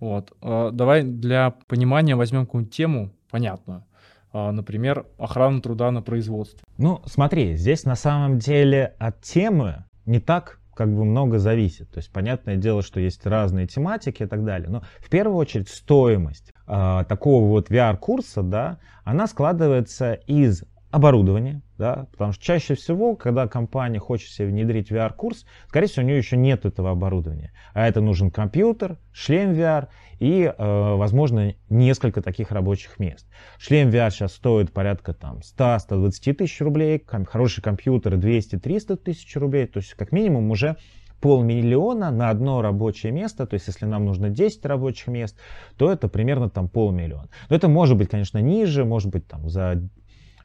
[0.00, 0.32] Вот.
[0.40, 3.84] А, давай для понимания возьмем какую-нибудь тему понятную.
[4.32, 6.60] А, например, охрана труда на производстве.
[6.78, 11.90] Ну, смотри, здесь на самом деле от темы не так как бы много зависит.
[11.90, 14.70] То есть понятное дело, что есть разные тематики и так далее.
[14.70, 22.06] Но в первую очередь стоимость э, такого вот VR-курса, да, она складывается из оборудование, да,
[22.12, 26.36] потому что чаще всего, когда компания хочет себе внедрить VR-курс, скорее всего, у нее еще
[26.36, 27.52] нет этого оборудования.
[27.72, 29.88] А это нужен компьютер, шлем VR
[30.20, 33.26] и, э, возможно, несколько таких рабочих мест.
[33.58, 39.66] Шлем VR сейчас стоит порядка там 100-120 тысяч рублей, ком- хороший компьютер 200-300 тысяч рублей,
[39.66, 40.76] то есть как минимум уже
[41.22, 45.38] полмиллиона на одно рабочее место, то есть если нам нужно 10 рабочих мест,
[45.78, 47.28] то это примерно там полмиллиона.
[47.48, 49.80] Но это может быть, конечно, ниже, может быть там за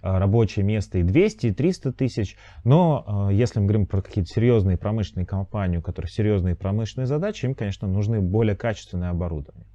[0.02, 2.38] рабочее место и 200, и 300 тысяч.
[2.64, 7.46] Но э, если мы говорим про какие-то серьезные промышленные компании, у которых серьезные промышленные задачи,
[7.46, 9.68] им, конечно, нужны более качественное оборудование.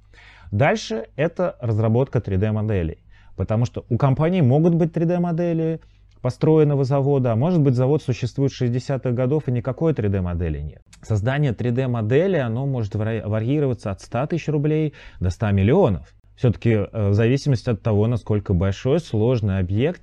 [0.51, 2.99] Дальше это разработка 3D-моделей.
[3.35, 5.81] Потому что у компаний могут быть 3D-модели,
[6.23, 10.81] построенного завода, а может быть завод существует с 60-х годов и никакой 3D-модели нет.
[11.01, 16.13] Создание 3D-модели, оно может варьироваться от 100 тысяч рублей до 100 миллионов.
[16.35, 20.01] Все-таки э, в зависимости от того, насколько большой, сложный объект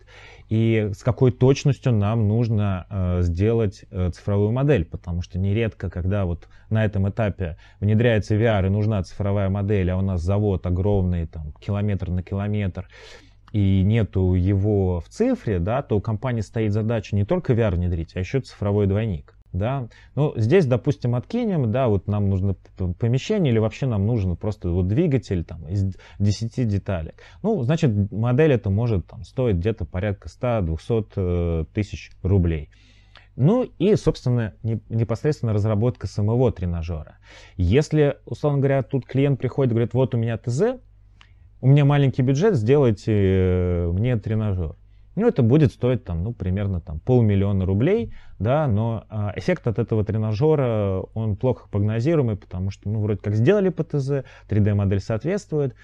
[0.48, 6.24] и с какой точностью нам нужно э, сделать э, цифровую модель, потому что нередко, когда
[6.24, 11.26] вот на этом этапе внедряется VR и нужна цифровая модель, а у нас завод огромный,
[11.26, 12.88] там, километр на километр,
[13.52, 18.14] и нету его в цифре, да, то у компании стоит задача не только VR внедрить,
[18.14, 19.34] а еще цифровой двойник.
[19.52, 19.88] Да?
[20.14, 22.54] Ну, здесь, допустим, откинем, да, вот нам нужно
[22.98, 27.16] помещение или вообще нам нужен просто вот двигатель там, из 10 деталек.
[27.42, 32.70] Ну, значит, модель это может там, стоить где-то порядка 100-200 э, тысяч рублей.
[33.36, 37.16] Ну и, собственно, непосредственно разработка самого тренажера.
[37.56, 40.62] Если, условно говоря, тут клиент приходит и говорит, вот у меня ТЗ,
[41.60, 44.76] у меня маленький бюджет, сделайте э, мне тренажер.
[45.20, 49.78] Ну, это будет стоить там, ну, примерно там полмиллиона рублей, да, но а, эффект от
[49.78, 55.74] этого тренажера, он плохо прогнозируемый, потому что, ну, вроде как сделали ПТЗ, 3D-модель соответствует,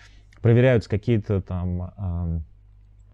[0.41, 2.41] проверяются какие-то там а,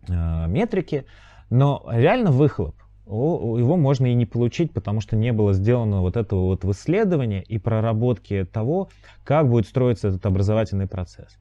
[0.08, 1.06] а, метрики,
[1.50, 6.42] но реально выхлоп, его можно и не получить, потому что не было сделано вот этого
[6.42, 8.90] вот исследования и проработки того,
[9.24, 11.37] как будет строиться этот образовательный процесс.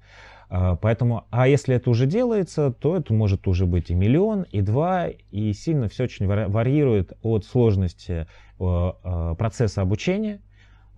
[0.54, 4.60] А, поэтому, а если это уже делается, то это может уже быть и миллион, и
[4.60, 8.28] два, и сильно все очень варьирует от сложности
[8.60, 10.42] а, процесса обучения,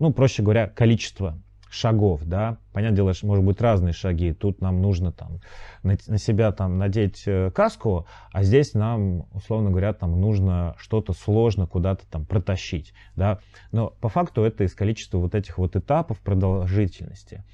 [0.00, 1.38] ну, проще говоря, количество
[1.70, 5.40] шагов, да, понятное дело, что может быть разные шаги, тут нам нужно там
[5.84, 11.12] на, на себя там надеть э, каску, а здесь нам, условно говоря, там нужно что-то
[11.12, 13.38] сложно куда-то там протащить, да,
[13.70, 17.44] но по факту это из количества вот этих вот этапов продолжительности.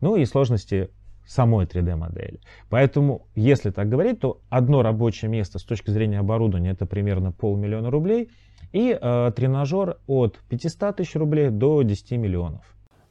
[0.00, 0.90] Ну и сложности
[1.26, 2.40] самой 3D-модели.
[2.68, 7.90] Поэтому, если так говорить, то одно рабочее место с точки зрения оборудования это примерно полмиллиона
[7.90, 8.30] рублей,
[8.72, 12.62] и э, тренажер от 500 тысяч рублей до 10 миллионов.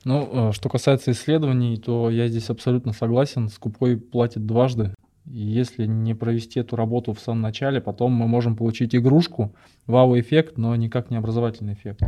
[0.06, 3.50] Ну, э, что касается исследований, то я здесь абсолютно согласен.
[3.50, 4.93] Скупой платит дважды.
[5.26, 9.54] И если не провести эту работу в самом начале, потом мы можем получить игрушку,
[9.86, 12.02] вау-эффект, но никак не образовательный эффект.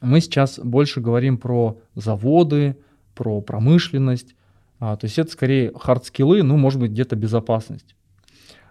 [0.00, 2.76] Мы сейчас больше говорим про заводы,
[3.14, 4.34] про промышленность.
[4.80, 7.94] А, то есть это скорее хард-скиллы, ну, может быть, где-то безопасность.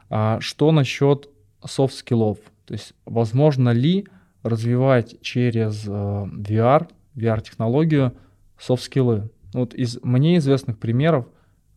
[0.09, 1.29] А что насчет
[1.65, 2.37] софт-скиллов?
[2.65, 4.07] То есть возможно ли
[4.43, 8.13] развивать через э, VR, VR-технологию
[8.59, 9.29] софт-скиллы?
[9.53, 11.27] Вот из мне известных примеров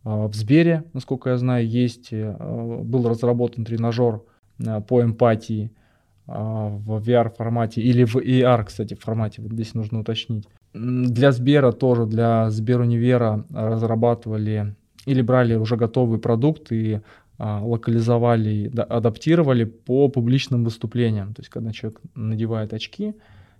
[0.03, 2.35] э, в Сбере, насколько я знаю, есть, э,
[2.83, 4.21] был разработан тренажер
[4.59, 5.86] э, по эмпатии э,
[6.27, 10.45] в VR-формате или в AR, кстати, формате, вот здесь нужно уточнить.
[10.73, 16.99] Для Сбера тоже, для Сберунивера разрабатывали или брали уже готовый продукт и
[17.39, 21.33] а, локализовали, да, адаптировали по публичным выступлениям.
[21.35, 23.13] То есть, когда человек надевает очки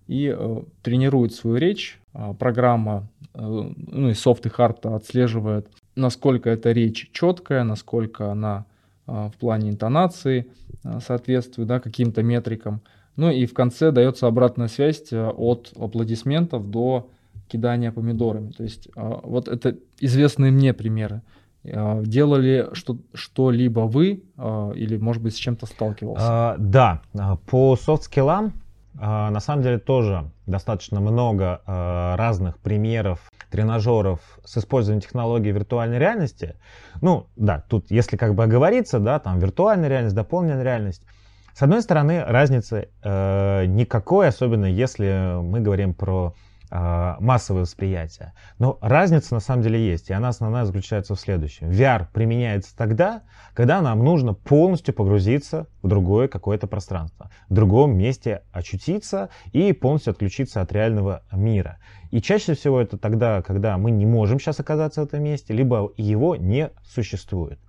[0.07, 6.49] и э, тренирует свою речь, э, программа, э, ну и софт и хард отслеживает, насколько
[6.49, 8.65] эта речь четкая, насколько она
[9.05, 10.47] в плане интонации
[10.83, 12.81] э, соответствует да, каким-то метрикам.
[13.15, 17.09] Ну и в конце дается обратная связь э, от аплодисментов до
[17.47, 18.51] кидания помидорами.
[18.51, 21.21] То есть э, вот это известные мне примеры.
[21.63, 24.23] Делали что, что-либо вы
[24.75, 26.25] или, может быть, с чем-то сталкивался?
[26.25, 27.01] А, да,
[27.49, 28.53] по софт-скиллам
[28.93, 36.55] на самом деле тоже достаточно много разных примеров тренажеров с использованием технологий виртуальной реальности.
[37.01, 41.03] Ну, да, тут если как бы оговориться, да, там виртуальная реальность, дополненная реальность.
[41.53, 46.35] С одной стороны, разницы э, никакой, особенно если мы говорим про
[46.69, 48.33] э, массовое восприятие.
[48.59, 51.69] Но разница на самом деле есть, и она основная заключается в следующем.
[51.69, 53.23] VR применяется тогда,
[53.55, 60.11] когда нам нужно полностью погрузиться в другое какое-то пространство, в другом месте очутиться и полностью
[60.11, 61.79] отключиться от реального мира.
[62.11, 65.91] И чаще всего это тогда, когда мы не можем сейчас оказаться в этом месте, либо
[65.97, 67.59] его не существует.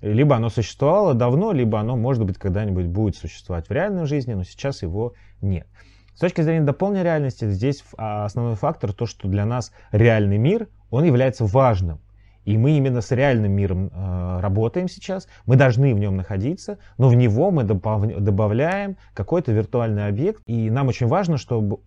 [0.00, 4.44] Либо оно существовало давно, либо оно, может быть, когда-нибудь будет существовать в реальной жизни, но
[4.44, 5.66] сейчас его нет.
[6.14, 10.68] С точки зрения дополненной реальности, здесь а, основной фактор то, что для нас реальный мир,
[10.90, 12.00] он является важным.
[12.44, 17.08] И мы именно с реальным миром э, работаем сейчас, мы должны в нем находиться, но
[17.08, 20.42] в него мы добавляем какой-то виртуальный объект.
[20.46, 21.78] И нам очень важно, чтобы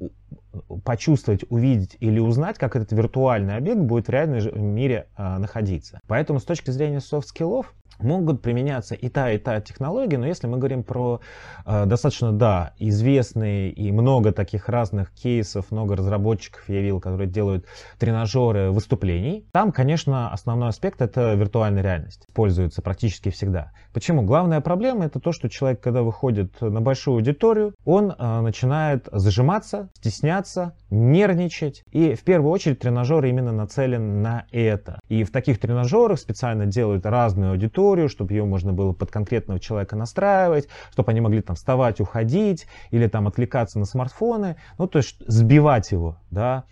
[0.83, 5.99] почувствовать, увидеть или узнать, как этот виртуальный объект будет в реальном мире э, находиться.
[6.07, 10.57] Поэтому с точки зрения софт-скиллов, могут применяться и та, и та технология, но если мы
[10.57, 11.21] говорим про
[11.65, 17.65] э, достаточно, да, известные и много таких разных кейсов, много разработчиков я видел, которые делают
[17.99, 23.71] тренажеры выступлений, там, конечно, основной аспект это виртуальная реальность, пользуется практически всегда.
[23.93, 24.23] Почему?
[24.23, 29.89] Главная проблема это то, что человек, когда выходит на большую аудиторию, он э, начинает зажиматься,
[29.93, 31.83] стесняться, нервничать.
[31.91, 34.99] И в первую очередь тренажер именно нацелен на это.
[35.09, 39.95] И в таких тренажерах специально делают разную аудиторию, чтобы ее можно было под конкретного человека
[39.95, 44.55] настраивать, чтобы они могли там вставать, уходить или там отвлекаться на смартфоны.
[44.77, 46.63] Ну, то есть сбивать его, да.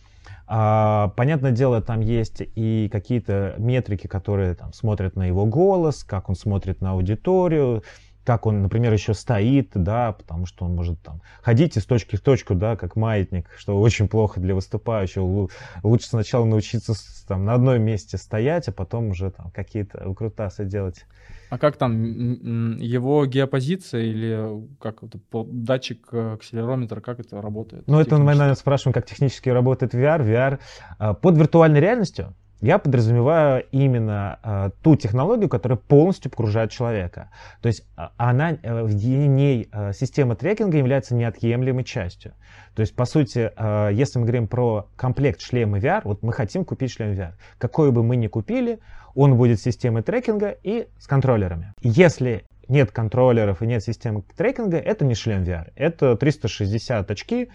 [0.48, 6.30] А, понятное дело, там есть и какие-то метрики, которые там, смотрят на его голос, как
[6.30, 7.84] он смотрит на аудиторию,
[8.32, 12.22] как он, например, еще стоит, да, потому что он может там ходить из точки в
[12.22, 15.50] точку, да, как маятник, что очень плохо для выступающего.
[15.84, 16.94] Лучше сначала научиться
[17.28, 21.06] там на одном месте стоять, а потом уже там какие-то выкрутасы делать.
[21.50, 27.84] А как там его геопозиция или как это, датчик э, акселерометра, как это работает?
[27.88, 30.26] Ну, это мы, наверное, спрашиваем, как технически работает VR.
[30.26, 30.60] VR
[30.98, 37.30] а, под виртуальной реальностью я подразумеваю именно э, ту технологию, которая полностью погружает человека.
[37.62, 42.34] То есть а, она, э, в ней э, система трекинга является неотъемлемой частью.
[42.76, 46.64] То есть, по сути, э, если мы говорим про комплект шлема VR, вот мы хотим
[46.64, 47.34] купить шлем VR.
[47.58, 48.80] Какой бы мы ни купили,
[49.16, 51.74] он будет с системой трекинга и с контроллерами.
[51.82, 55.72] Если нет контроллеров и нет системы трекинга, это не шлем VR.
[55.76, 57.50] Это 360 очки,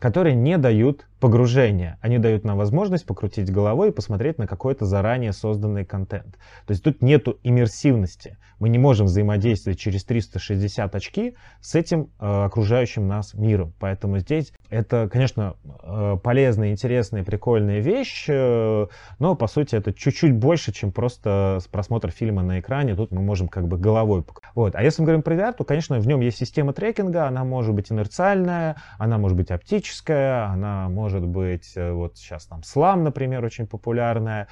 [0.00, 1.98] которые не дают погружения.
[2.00, 6.38] Они дают нам возможность покрутить головой и посмотреть на какой-то заранее созданный контент.
[6.66, 8.38] То есть тут нету иммерсивности.
[8.58, 13.74] Мы не можем взаимодействовать через 360 очки с этим э, окружающим нас миром.
[13.78, 18.86] Поэтому здесь это, конечно, э, полезная, интересная, прикольная вещь, э,
[19.18, 22.94] но по сути это чуть-чуть больше, чем просто просмотр фильма на экране.
[22.94, 24.24] Тут мы можем как бы головой.
[24.54, 24.76] Вот.
[24.76, 27.26] А если мы говорим про VR, то, конечно, в нем есть система трекинга.
[27.26, 32.62] Она может быть инерциальная, она может быть оптическая, она может быть, э, вот сейчас там
[32.62, 34.46] слам, например, очень популярная,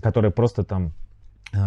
[0.00, 0.92] которая просто там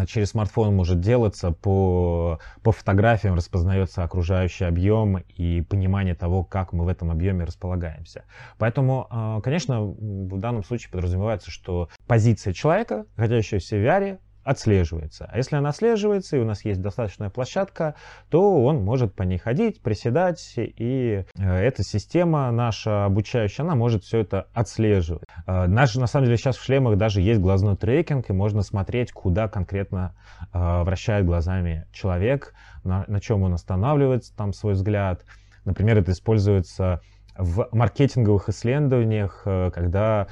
[0.07, 6.85] через смартфон может делаться, по, по фотографиям распознается окружающий объем и понимание того, как мы
[6.85, 8.23] в этом объеме располагаемся.
[8.57, 15.27] Поэтому, э, конечно, в данном случае подразумевается, что позиция человека, находящегося в VR, отслеживается.
[15.31, 17.95] А если она отслеживается, и у нас есть достаточная площадка,
[18.29, 24.03] то он может по ней ходить, приседать, и э, эта система наша обучающая, она может
[24.03, 25.23] все это отслеживать.
[25.47, 29.11] Э, наш, на самом деле сейчас в шлемах даже есть глазной трекинг, и можно смотреть,
[29.11, 30.15] куда конкретно
[30.53, 35.23] э, вращает глазами человек, на, на чем он останавливается, там свой взгляд.
[35.63, 37.01] Например, это используется
[37.37, 40.27] в маркетинговых исследованиях, когда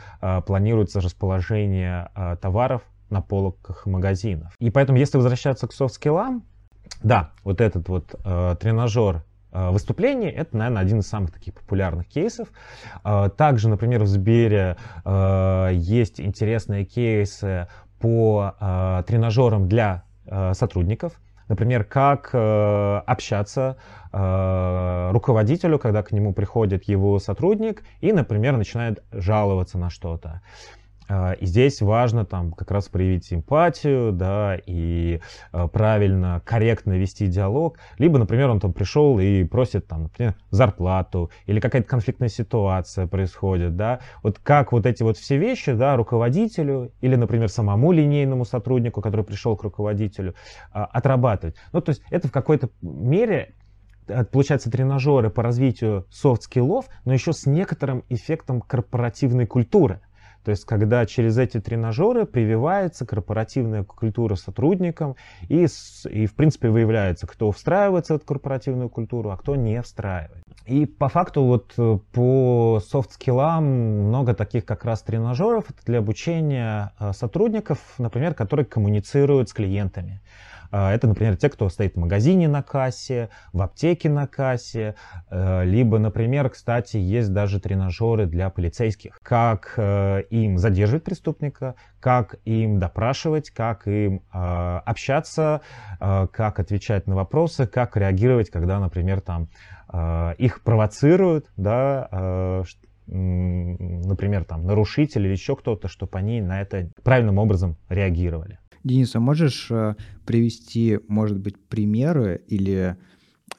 [0.45, 4.53] планируется расположение товаров на полках магазинов.
[4.59, 6.43] И поэтому, если возвращаться к софт-скиллам,
[7.03, 12.07] да, вот этот вот э, тренажер э, выступлений, это, наверное, один из самых таких популярных
[12.07, 12.49] кейсов.
[13.03, 17.67] Э, также, например, в Сбере э, есть интересные кейсы
[17.99, 21.13] по э, тренажерам для э, сотрудников.
[21.47, 23.75] Например, как э, общаться
[24.13, 30.29] э, руководителю, когда к нему приходит его сотрудник и, например, начинает жаловаться на что-то.
[30.29, 30.80] А,
[31.39, 35.19] и здесь важно там как раз проявить эмпатию, да, и
[35.51, 37.77] а, правильно, корректно вести диалог.
[37.97, 43.75] Либо, например, он там пришел и просит там, например, зарплату, или какая-то конфликтная ситуация происходит,
[43.75, 43.99] да.
[44.23, 49.25] Вот как вот эти вот все вещи, да, руководителю или, например, самому линейному сотруднику, который
[49.25, 50.35] пришел к руководителю,
[50.71, 51.55] а, отрабатывать.
[51.73, 53.53] Ну, то есть это в какой-то мере
[54.07, 59.99] э, получается, тренажеры по развитию софт-скиллов, но еще с некоторым эффектом корпоративной культуры.
[60.43, 65.15] То есть, когда через эти тренажеры прививается корпоративная культура сотрудникам
[65.49, 65.67] и,
[66.09, 70.43] и в принципе, выявляется, кто встраивается в эту корпоративную культуру, а кто не встраивает.
[70.65, 77.13] И по факту вот э, по софт-скиллам много таких как раз тренажеров для обучения э,
[77.13, 80.21] сотрудников, например, которые коммуницируют с клиентами.
[80.71, 84.95] А, это, например, те, кто стоит в магазине на кассе, в аптеке на кассе,
[85.29, 89.19] э, либо, например, кстати, есть даже тренажеры для полицейских.
[89.21, 95.61] Как э, им задерживать преступника, как им допрашивать, как им э, общаться,
[95.99, 99.49] как отвечать на вопросы, как реагировать, когда, например, там
[100.37, 102.63] их провоцируют, да,
[103.07, 108.60] например, там нарушитель или еще кто-то, чтобы они на это правильным образом реагировали.
[108.83, 112.97] Денис, а можешь э, привести, может быть, примеры или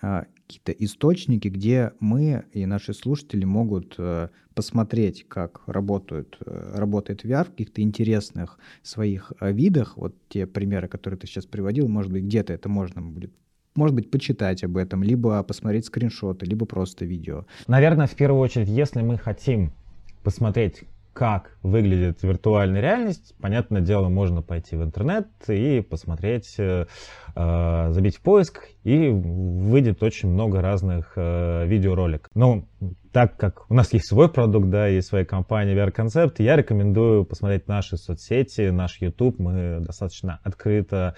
[0.00, 7.44] э, какие-то источники, где мы и наши слушатели могут э, посмотреть, как работают, работает VR
[7.44, 9.96] в каких-то интересных своих видах.
[9.96, 13.32] Вот те примеры, которые ты сейчас приводил, может быть, где-то это можно будет
[13.74, 17.46] может быть, почитать об этом, либо посмотреть скриншоты, либо просто видео.
[17.66, 19.72] Наверное, в первую очередь, если мы хотим
[20.22, 26.86] посмотреть, как выглядит виртуальная реальность, понятное дело, можно пойти в интернет и посмотреть, э,
[27.36, 32.30] э, забить в поиск, и выйдет очень много разных э, видеороликов.
[32.34, 32.64] Но
[33.12, 37.26] так как у нас есть свой продукт, да, есть своя компания VR Concept, я рекомендую
[37.26, 39.38] посмотреть наши соцсети, наш YouTube.
[39.38, 41.14] Мы достаточно открыто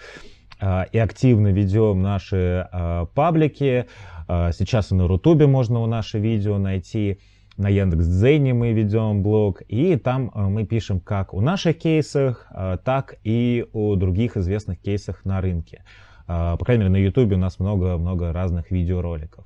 [0.61, 2.68] и активно ведем наши
[3.14, 3.86] паблики.
[4.28, 7.18] Сейчас и на Рутубе можно наши видео найти.
[7.57, 12.50] На Яндекс.Дзене мы ведем блог, и там мы пишем как о наших кейсах,
[12.84, 15.84] так и о других известных кейсах на рынке.
[16.26, 19.44] По крайней мере, на YouTube у нас много-много разных видеороликов.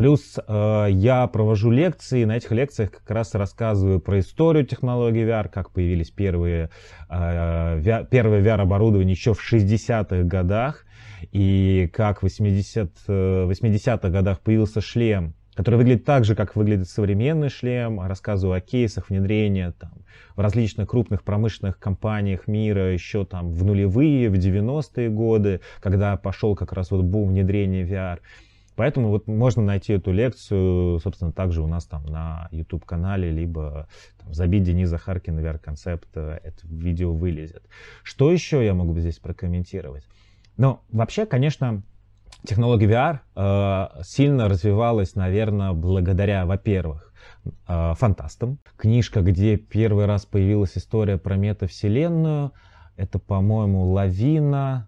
[0.00, 5.50] Плюс э, я провожу лекции, на этих лекциях как раз рассказываю про историю технологий VR,
[5.50, 6.70] как появились первые,
[7.10, 10.86] э, первое VR-оборудование еще в 60-х годах,
[11.32, 16.88] и как в 80, 80-х э, годах появился шлем, который выглядит так же, как выглядит
[16.88, 18.00] современный шлем.
[18.00, 19.92] Рассказываю о кейсах внедрения там,
[20.34, 26.56] в различных крупных промышленных компаниях мира еще там в нулевые, в 90-е годы, когда пошел
[26.56, 28.20] как раз вот бум внедрения VR.
[28.74, 33.86] Поэтому вот можно найти эту лекцию, собственно, также у нас там на YouTube-канале, либо
[34.16, 37.64] там, забить Дениза Харкина VR-концепт, э, это видео вылезет.
[38.02, 40.04] Что еще я могу здесь прокомментировать?
[40.56, 41.82] Ну, вообще, конечно,
[42.46, 47.12] технология VR э, сильно развивалась, наверное, благодаря, во-первых,
[47.68, 48.58] э, фантастам.
[48.76, 52.52] Книжка, где первый раз появилась история про метавселенную,
[52.96, 54.86] это, по-моему, «Лавина»,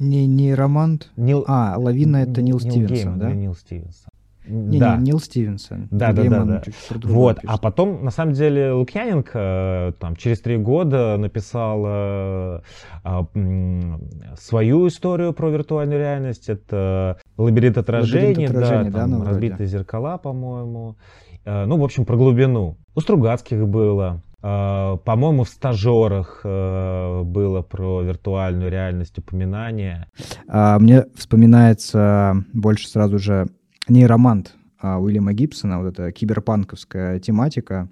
[0.00, 1.10] не, не Романт?
[1.16, 1.44] Нил...
[1.46, 3.32] А, Лавина это Нил, Нил Стивенсон, Гейман, да?
[3.32, 4.09] Нил Стивенсон.
[4.50, 4.96] Не, да.
[4.96, 5.88] не, Нил Стивенсон.
[5.90, 6.62] Да, да, да, да.
[7.04, 7.50] Вот, пишет.
[7.50, 12.60] а потом, на самом деле, Лукьяненко э, там через три года написал э,
[13.04, 13.98] э,
[14.38, 16.48] свою историю про виртуальную реальность.
[16.48, 19.66] Это лабиринт отражений, лабиринт отражений да, там да, разбитые вроде.
[19.66, 20.96] зеркала, по-моему.
[21.44, 22.76] Э, ну, в общем, про глубину.
[22.94, 24.22] У Стругацких было.
[24.42, 30.08] А, по-моему, в стажерах э, было про виртуальную реальность упоминание.
[30.48, 33.48] А, мне вспоминается больше сразу же
[33.90, 37.88] нейромант а, Уильяма Гибсона, вот эта киберпанковская тематика,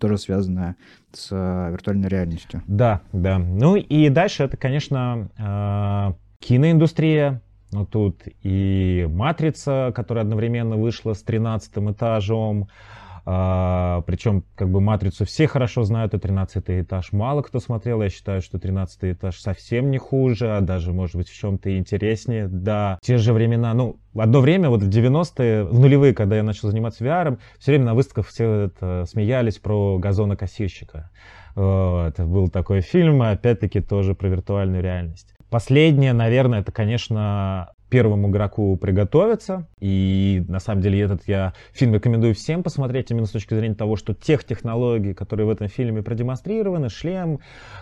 [0.00, 0.76] тоже связанная
[1.12, 2.62] с виртуальной реальностью.
[2.66, 3.38] Да, да.
[3.38, 11.90] Ну и дальше это, конечно, киноиндустрия, ну, тут и «Матрица», которая одновременно вышла с тринадцатым
[11.90, 12.68] этажом,
[13.24, 18.02] а, причем, как бы, «Матрицу» все хорошо знают, а 13 этаж мало кто смотрел.
[18.02, 22.48] Я считаю, что 13 этаж совсем не хуже, а даже, может быть, в чем-то интереснее.
[22.48, 26.68] Да, те же времена, ну, одно время, вот в 90-е, в нулевые, когда я начал
[26.68, 31.10] заниматься VR, все время на выставках все это смеялись про газонокосильщика.
[31.54, 35.34] Вот, был такой фильм, опять-таки тоже про виртуальную реальность.
[35.50, 39.68] Последнее, наверное, это, конечно, первому игроку приготовиться.
[39.78, 43.96] И на самом деле этот я фильм рекомендую всем посмотреть именно с точки зрения того,
[43.96, 47.40] что тех технологий, которые в этом фильме продемонстрированы, шлем,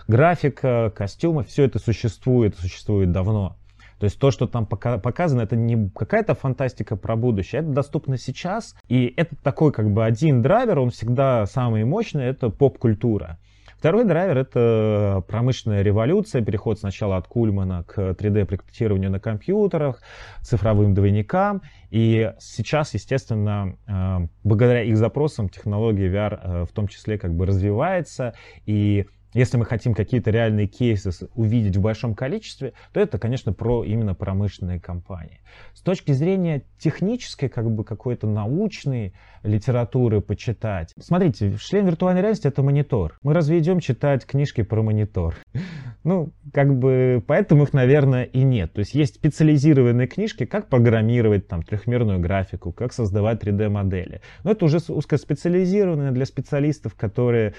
[0.09, 3.55] графика, костюмы, все это существует, существует давно.
[3.99, 8.75] То есть то, что там показано, это не какая-то фантастика про будущее, это доступно сейчас.
[8.89, 13.37] И это такой как бы один драйвер, он всегда самый мощный, это поп-культура.
[13.81, 20.03] Второй драйвер— это промышленная революция, переход сначала от Кульмана к 3D-проектированию на компьютерах,
[20.43, 21.63] цифровым двойникам.
[21.89, 27.47] И сейчас, естественно, э, благодаря их запросам технология VR э, в том числе как бы
[27.47, 28.35] развивается,
[28.67, 33.83] и если мы хотим какие-то реальные кейсы увидеть в большом количестве, то это, конечно, про
[33.83, 35.39] именно промышленные компании.
[35.73, 39.13] С точки зрения технической, как бы какой-то научной
[39.43, 40.93] литературы почитать.
[40.99, 43.17] Смотрите, шлем виртуальной реальности это монитор.
[43.23, 45.35] Мы разве идем читать книжки про монитор?
[46.03, 48.73] Ну, как бы, поэтому их, наверное, и нет.
[48.73, 54.21] То есть есть специализированные книжки, как программировать там трехмерную графику, как создавать 3D-модели.
[54.43, 57.53] Но это уже узкоспециализированные для специалистов, которые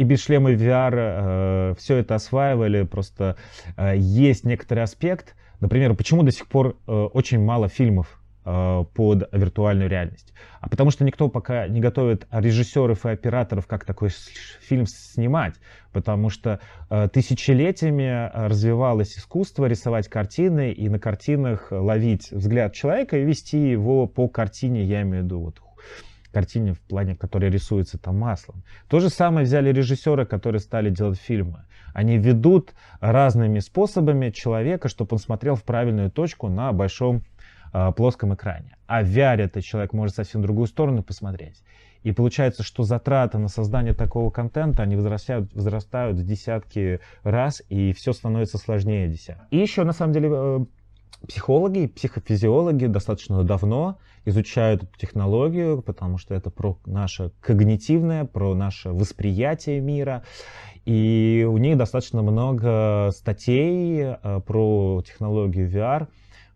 [0.00, 2.84] и без шлема VR э, все это осваивали.
[2.84, 3.36] Просто
[3.76, 5.34] э, есть некоторый аспект.
[5.60, 10.32] Например, почему до сих пор э, очень мало фильмов э, под виртуальную реальность?
[10.62, 14.08] А потому что никто пока не готовит режиссеров и операторов, как такой
[14.62, 15.56] фильм снимать.
[15.92, 23.24] Потому что э, тысячелетиями развивалось искусство рисовать картины и на картинах ловить взгляд человека и
[23.24, 25.60] вести его по картине, я имею в виду вот
[26.30, 28.62] картине в плане, которая рисуется там маслом.
[28.88, 31.64] То же самое взяли режиссеры, которые стали делать фильмы.
[31.92, 37.22] Они ведут разными способами человека, чтобы он смотрел в правильную точку на большом
[37.72, 38.76] э, плоском экране.
[38.86, 41.62] А в VR этот человек может совсем другую сторону посмотреть.
[42.02, 47.92] И получается, что затраты на создание такого контента, они возрастают, возрастают в десятки раз, и
[47.92, 49.46] все становится сложнее десятки.
[49.50, 50.64] И еще, на самом деле, э,
[51.28, 58.90] психологи, психофизиологи достаточно давно изучают эту технологию, потому что это про наше когнитивное, про наше
[58.90, 60.24] восприятие мира.
[60.86, 66.08] И у них достаточно много статей э, про технологию VR.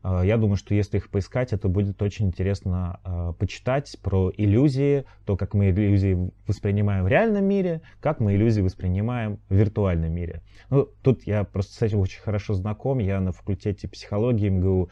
[0.02, 5.04] Э, я думаю, что если их поискать, это будет очень интересно э, почитать про иллюзии,
[5.26, 10.42] то, как мы иллюзии воспринимаем в реальном мире, как мы иллюзии воспринимаем в виртуальном мире.
[10.70, 12.98] Ну, тут я просто с этим очень хорошо знаком.
[12.98, 14.90] Я на факультете психологии МГУ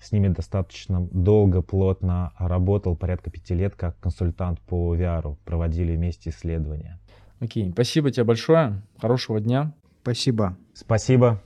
[0.00, 5.36] с ними достаточно долго, плотно работал, порядка пяти лет, как консультант по VR.
[5.44, 6.98] Проводили вместе исследования.
[7.40, 8.82] Окей, спасибо тебе большое.
[8.98, 9.72] Хорошего дня.
[10.02, 10.56] Спасибо.
[10.74, 11.42] Спасибо.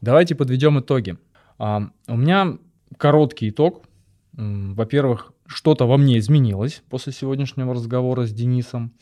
[0.00, 1.16] Давайте подведем итоги.
[1.58, 2.58] А, у меня
[2.96, 3.84] короткий итог.
[4.32, 8.92] Во-первых, что-то во мне изменилось после сегодняшнего разговора с Денисом.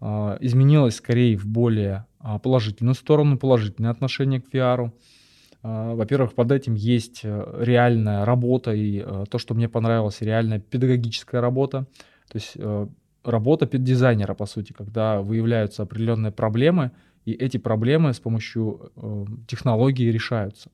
[0.00, 4.90] А, изменилось скорее в более а, положительную сторону, положительное отношение к VR.
[5.62, 10.58] А, во-первых, под этим есть э, реальная работа и э, то, что мне понравилось, реальная
[10.58, 11.86] педагогическая работа.
[12.30, 12.86] То есть э,
[13.24, 16.90] работа дизайнера, по сути, когда выявляются определенные проблемы,
[17.24, 18.90] и эти проблемы с помощью
[19.46, 20.70] технологий решаются.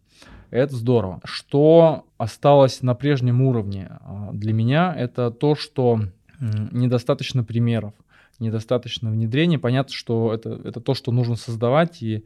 [0.51, 1.21] Это здорово.
[1.25, 6.01] Что осталось на прежнем уровне э, для меня, это то, что
[6.41, 7.93] недостаточно примеров,
[8.39, 9.59] недостаточно внедрения.
[9.59, 12.25] Понятно, что это, это то, что нужно создавать, и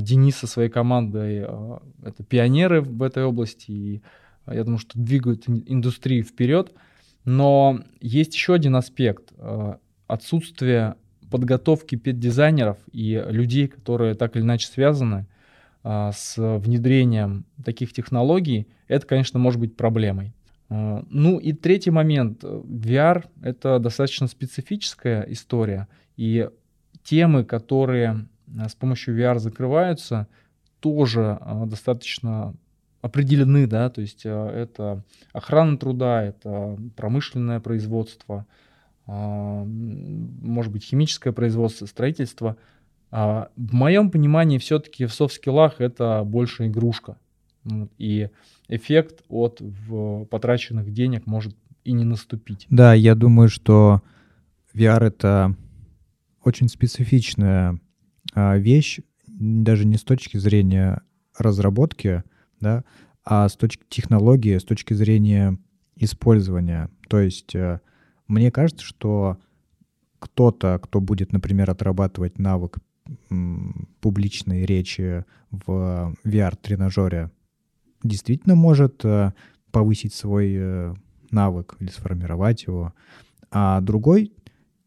[0.00, 4.02] Денис со своей командой э, это пионеры в этой области, и
[4.46, 6.72] э, я думаю, что двигают индустрию вперед.
[7.24, 9.32] Но есть еще один аспект.
[10.08, 10.96] Отсутствие
[11.30, 15.26] подготовки педдизайнеров и людей, которые так или иначе связаны
[15.82, 20.34] а, с внедрением таких технологий, это, конечно, может быть проблемой.
[20.68, 22.44] А, ну и третий момент.
[22.44, 26.48] VR— это достаточно специфическая история, и
[27.02, 28.26] темы, которые а,
[28.68, 30.26] с помощью VR закрываются,
[30.80, 32.54] тоже а, достаточно
[33.00, 38.46] определены, да, то есть а, это охрана труда, это промышленное производство,
[39.04, 42.56] может быть, химическое производство, строительство.
[43.10, 47.16] А, в моем понимании все-таки в софт-скиллах это больше игрушка.
[47.98, 48.28] И
[48.68, 49.60] эффект от
[50.30, 52.66] потраченных денег может и не наступить.
[52.70, 54.02] Да, я думаю, что
[54.72, 55.56] VR— это
[56.44, 57.78] очень специфичная
[58.34, 61.02] вещь, даже не с точки зрения
[61.36, 62.22] разработки,
[62.60, 62.84] да,
[63.24, 65.58] а с точки технологии, с точки зрения
[65.96, 66.90] использования.
[67.08, 67.80] То есть э,
[68.26, 69.38] мне кажется, что
[70.18, 72.78] кто-то, кто будет, например, отрабатывать навык
[74.00, 77.30] публичной речи в VR-тренажере,
[78.02, 79.32] действительно может э,
[79.70, 80.94] повысить свой э,
[81.30, 82.94] навык или сформировать его.
[83.50, 84.32] А другой,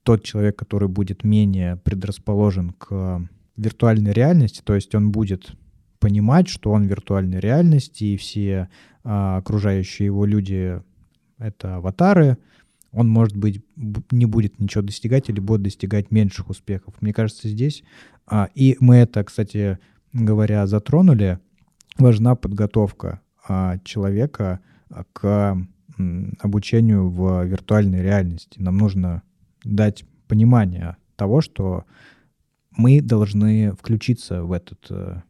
[0.04, 3.28] тот человек, который будет менее предрасположен к
[3.58, 5.52] виртуальной реальности, то есть он будет
[6.00, 8.70] понимать, что он в виртуальной реальности, и все
[9.04, 10.82] а, окружающие его люди—
[11.38, 12.38] это аватары,
[12.92, 13.62] он, может быть,
[14.12, 16.94] не будет ничего достигать или будет достигать меньших успехов.
[17.02, 17.84] Мне кажется, здесь,
[18.26, 19.80] а, и мы это, кстати
[20.14, 21.40] говоря, затронули,
[21.98, 24.62] важна подготовка а, человека
[25.12, 25.58] к
[26.40, 28.62] обучению в виртуальной реальности.
[28.62, 29.24] Нам нужно
[29.64, 31.86] дать понимание того, что
[32.78, 35.22] мы должны включиться в этот, э,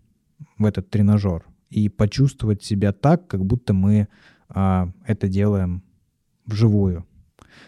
[0.58, 4.08] в этот тренажер и почувствовать себя так, как будто мы
[4.48, 5.84] а, это делаем
[6.46, 7.06] вживую.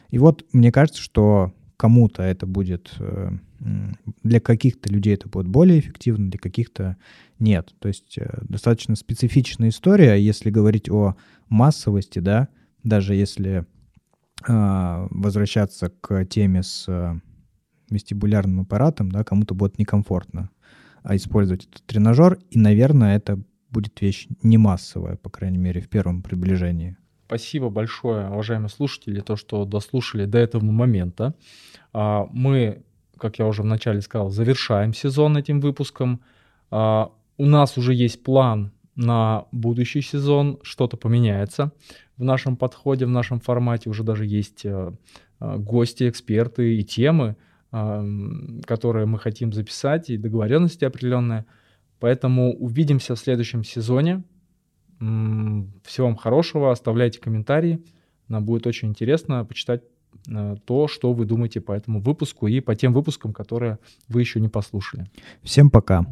[0.10, 3.32] И вот мне кажется, что кому-то это будет, э,
[4.24, 6.98] для каких-то людей это будет более эффективно, для каких-то
[7.40, 7.74] нет.
[7.80, 11.16] То есть э, достаточно специфичная история, если говорить о
[11.50, 12.50] массовости, да,
[12.84, 13.66] даже если
[14.48, 16.88] а, возвращаться к теме с
[17.90, 20.50] вестибулярным аппаратом, да, кому-то будет некомфортно
[21.08, 25.88] а использовать этот тренажер, и, наверное, это будет вещь не массовая, по крайней мере, в
[25.88, 26.98] первом приближении.
[27.28, 31.34] Спасибо большое, уважаемые слушатели, то, что дослушали до этого момента.
[31.94, 32.84] А, мы,
[33.18, 36.20] как я уже вначале сказал, завершаем сезон этим выпуском.
[36.72, 41.72] А, у нас уже есть план на будущий сезон, что-то поменяется
[42.18, 43.90] в нашем подходе, в нашем формате.
[43.90, 44.92] Уже даже есть э,
[45.40, 47.38] э, гости, эксперты и темы,
[47.72, 51.46] которые мы хотим записать, и договоренности определенные.
[52.00, 54.24] Поэтому увидимся в следующем сезоне.
[55.00, 57.84] Всего вам хорошего, оставляйте комментарии.
[58.28, 59.84] Нам будет очень интересно почитать
[60.28, 64.40] э, то, что вы думаете по этому выпуску и по тем выпускам, которые вы еще
[64.40, 65.10] не послушали.
[65.44, 66.06] Всем пока.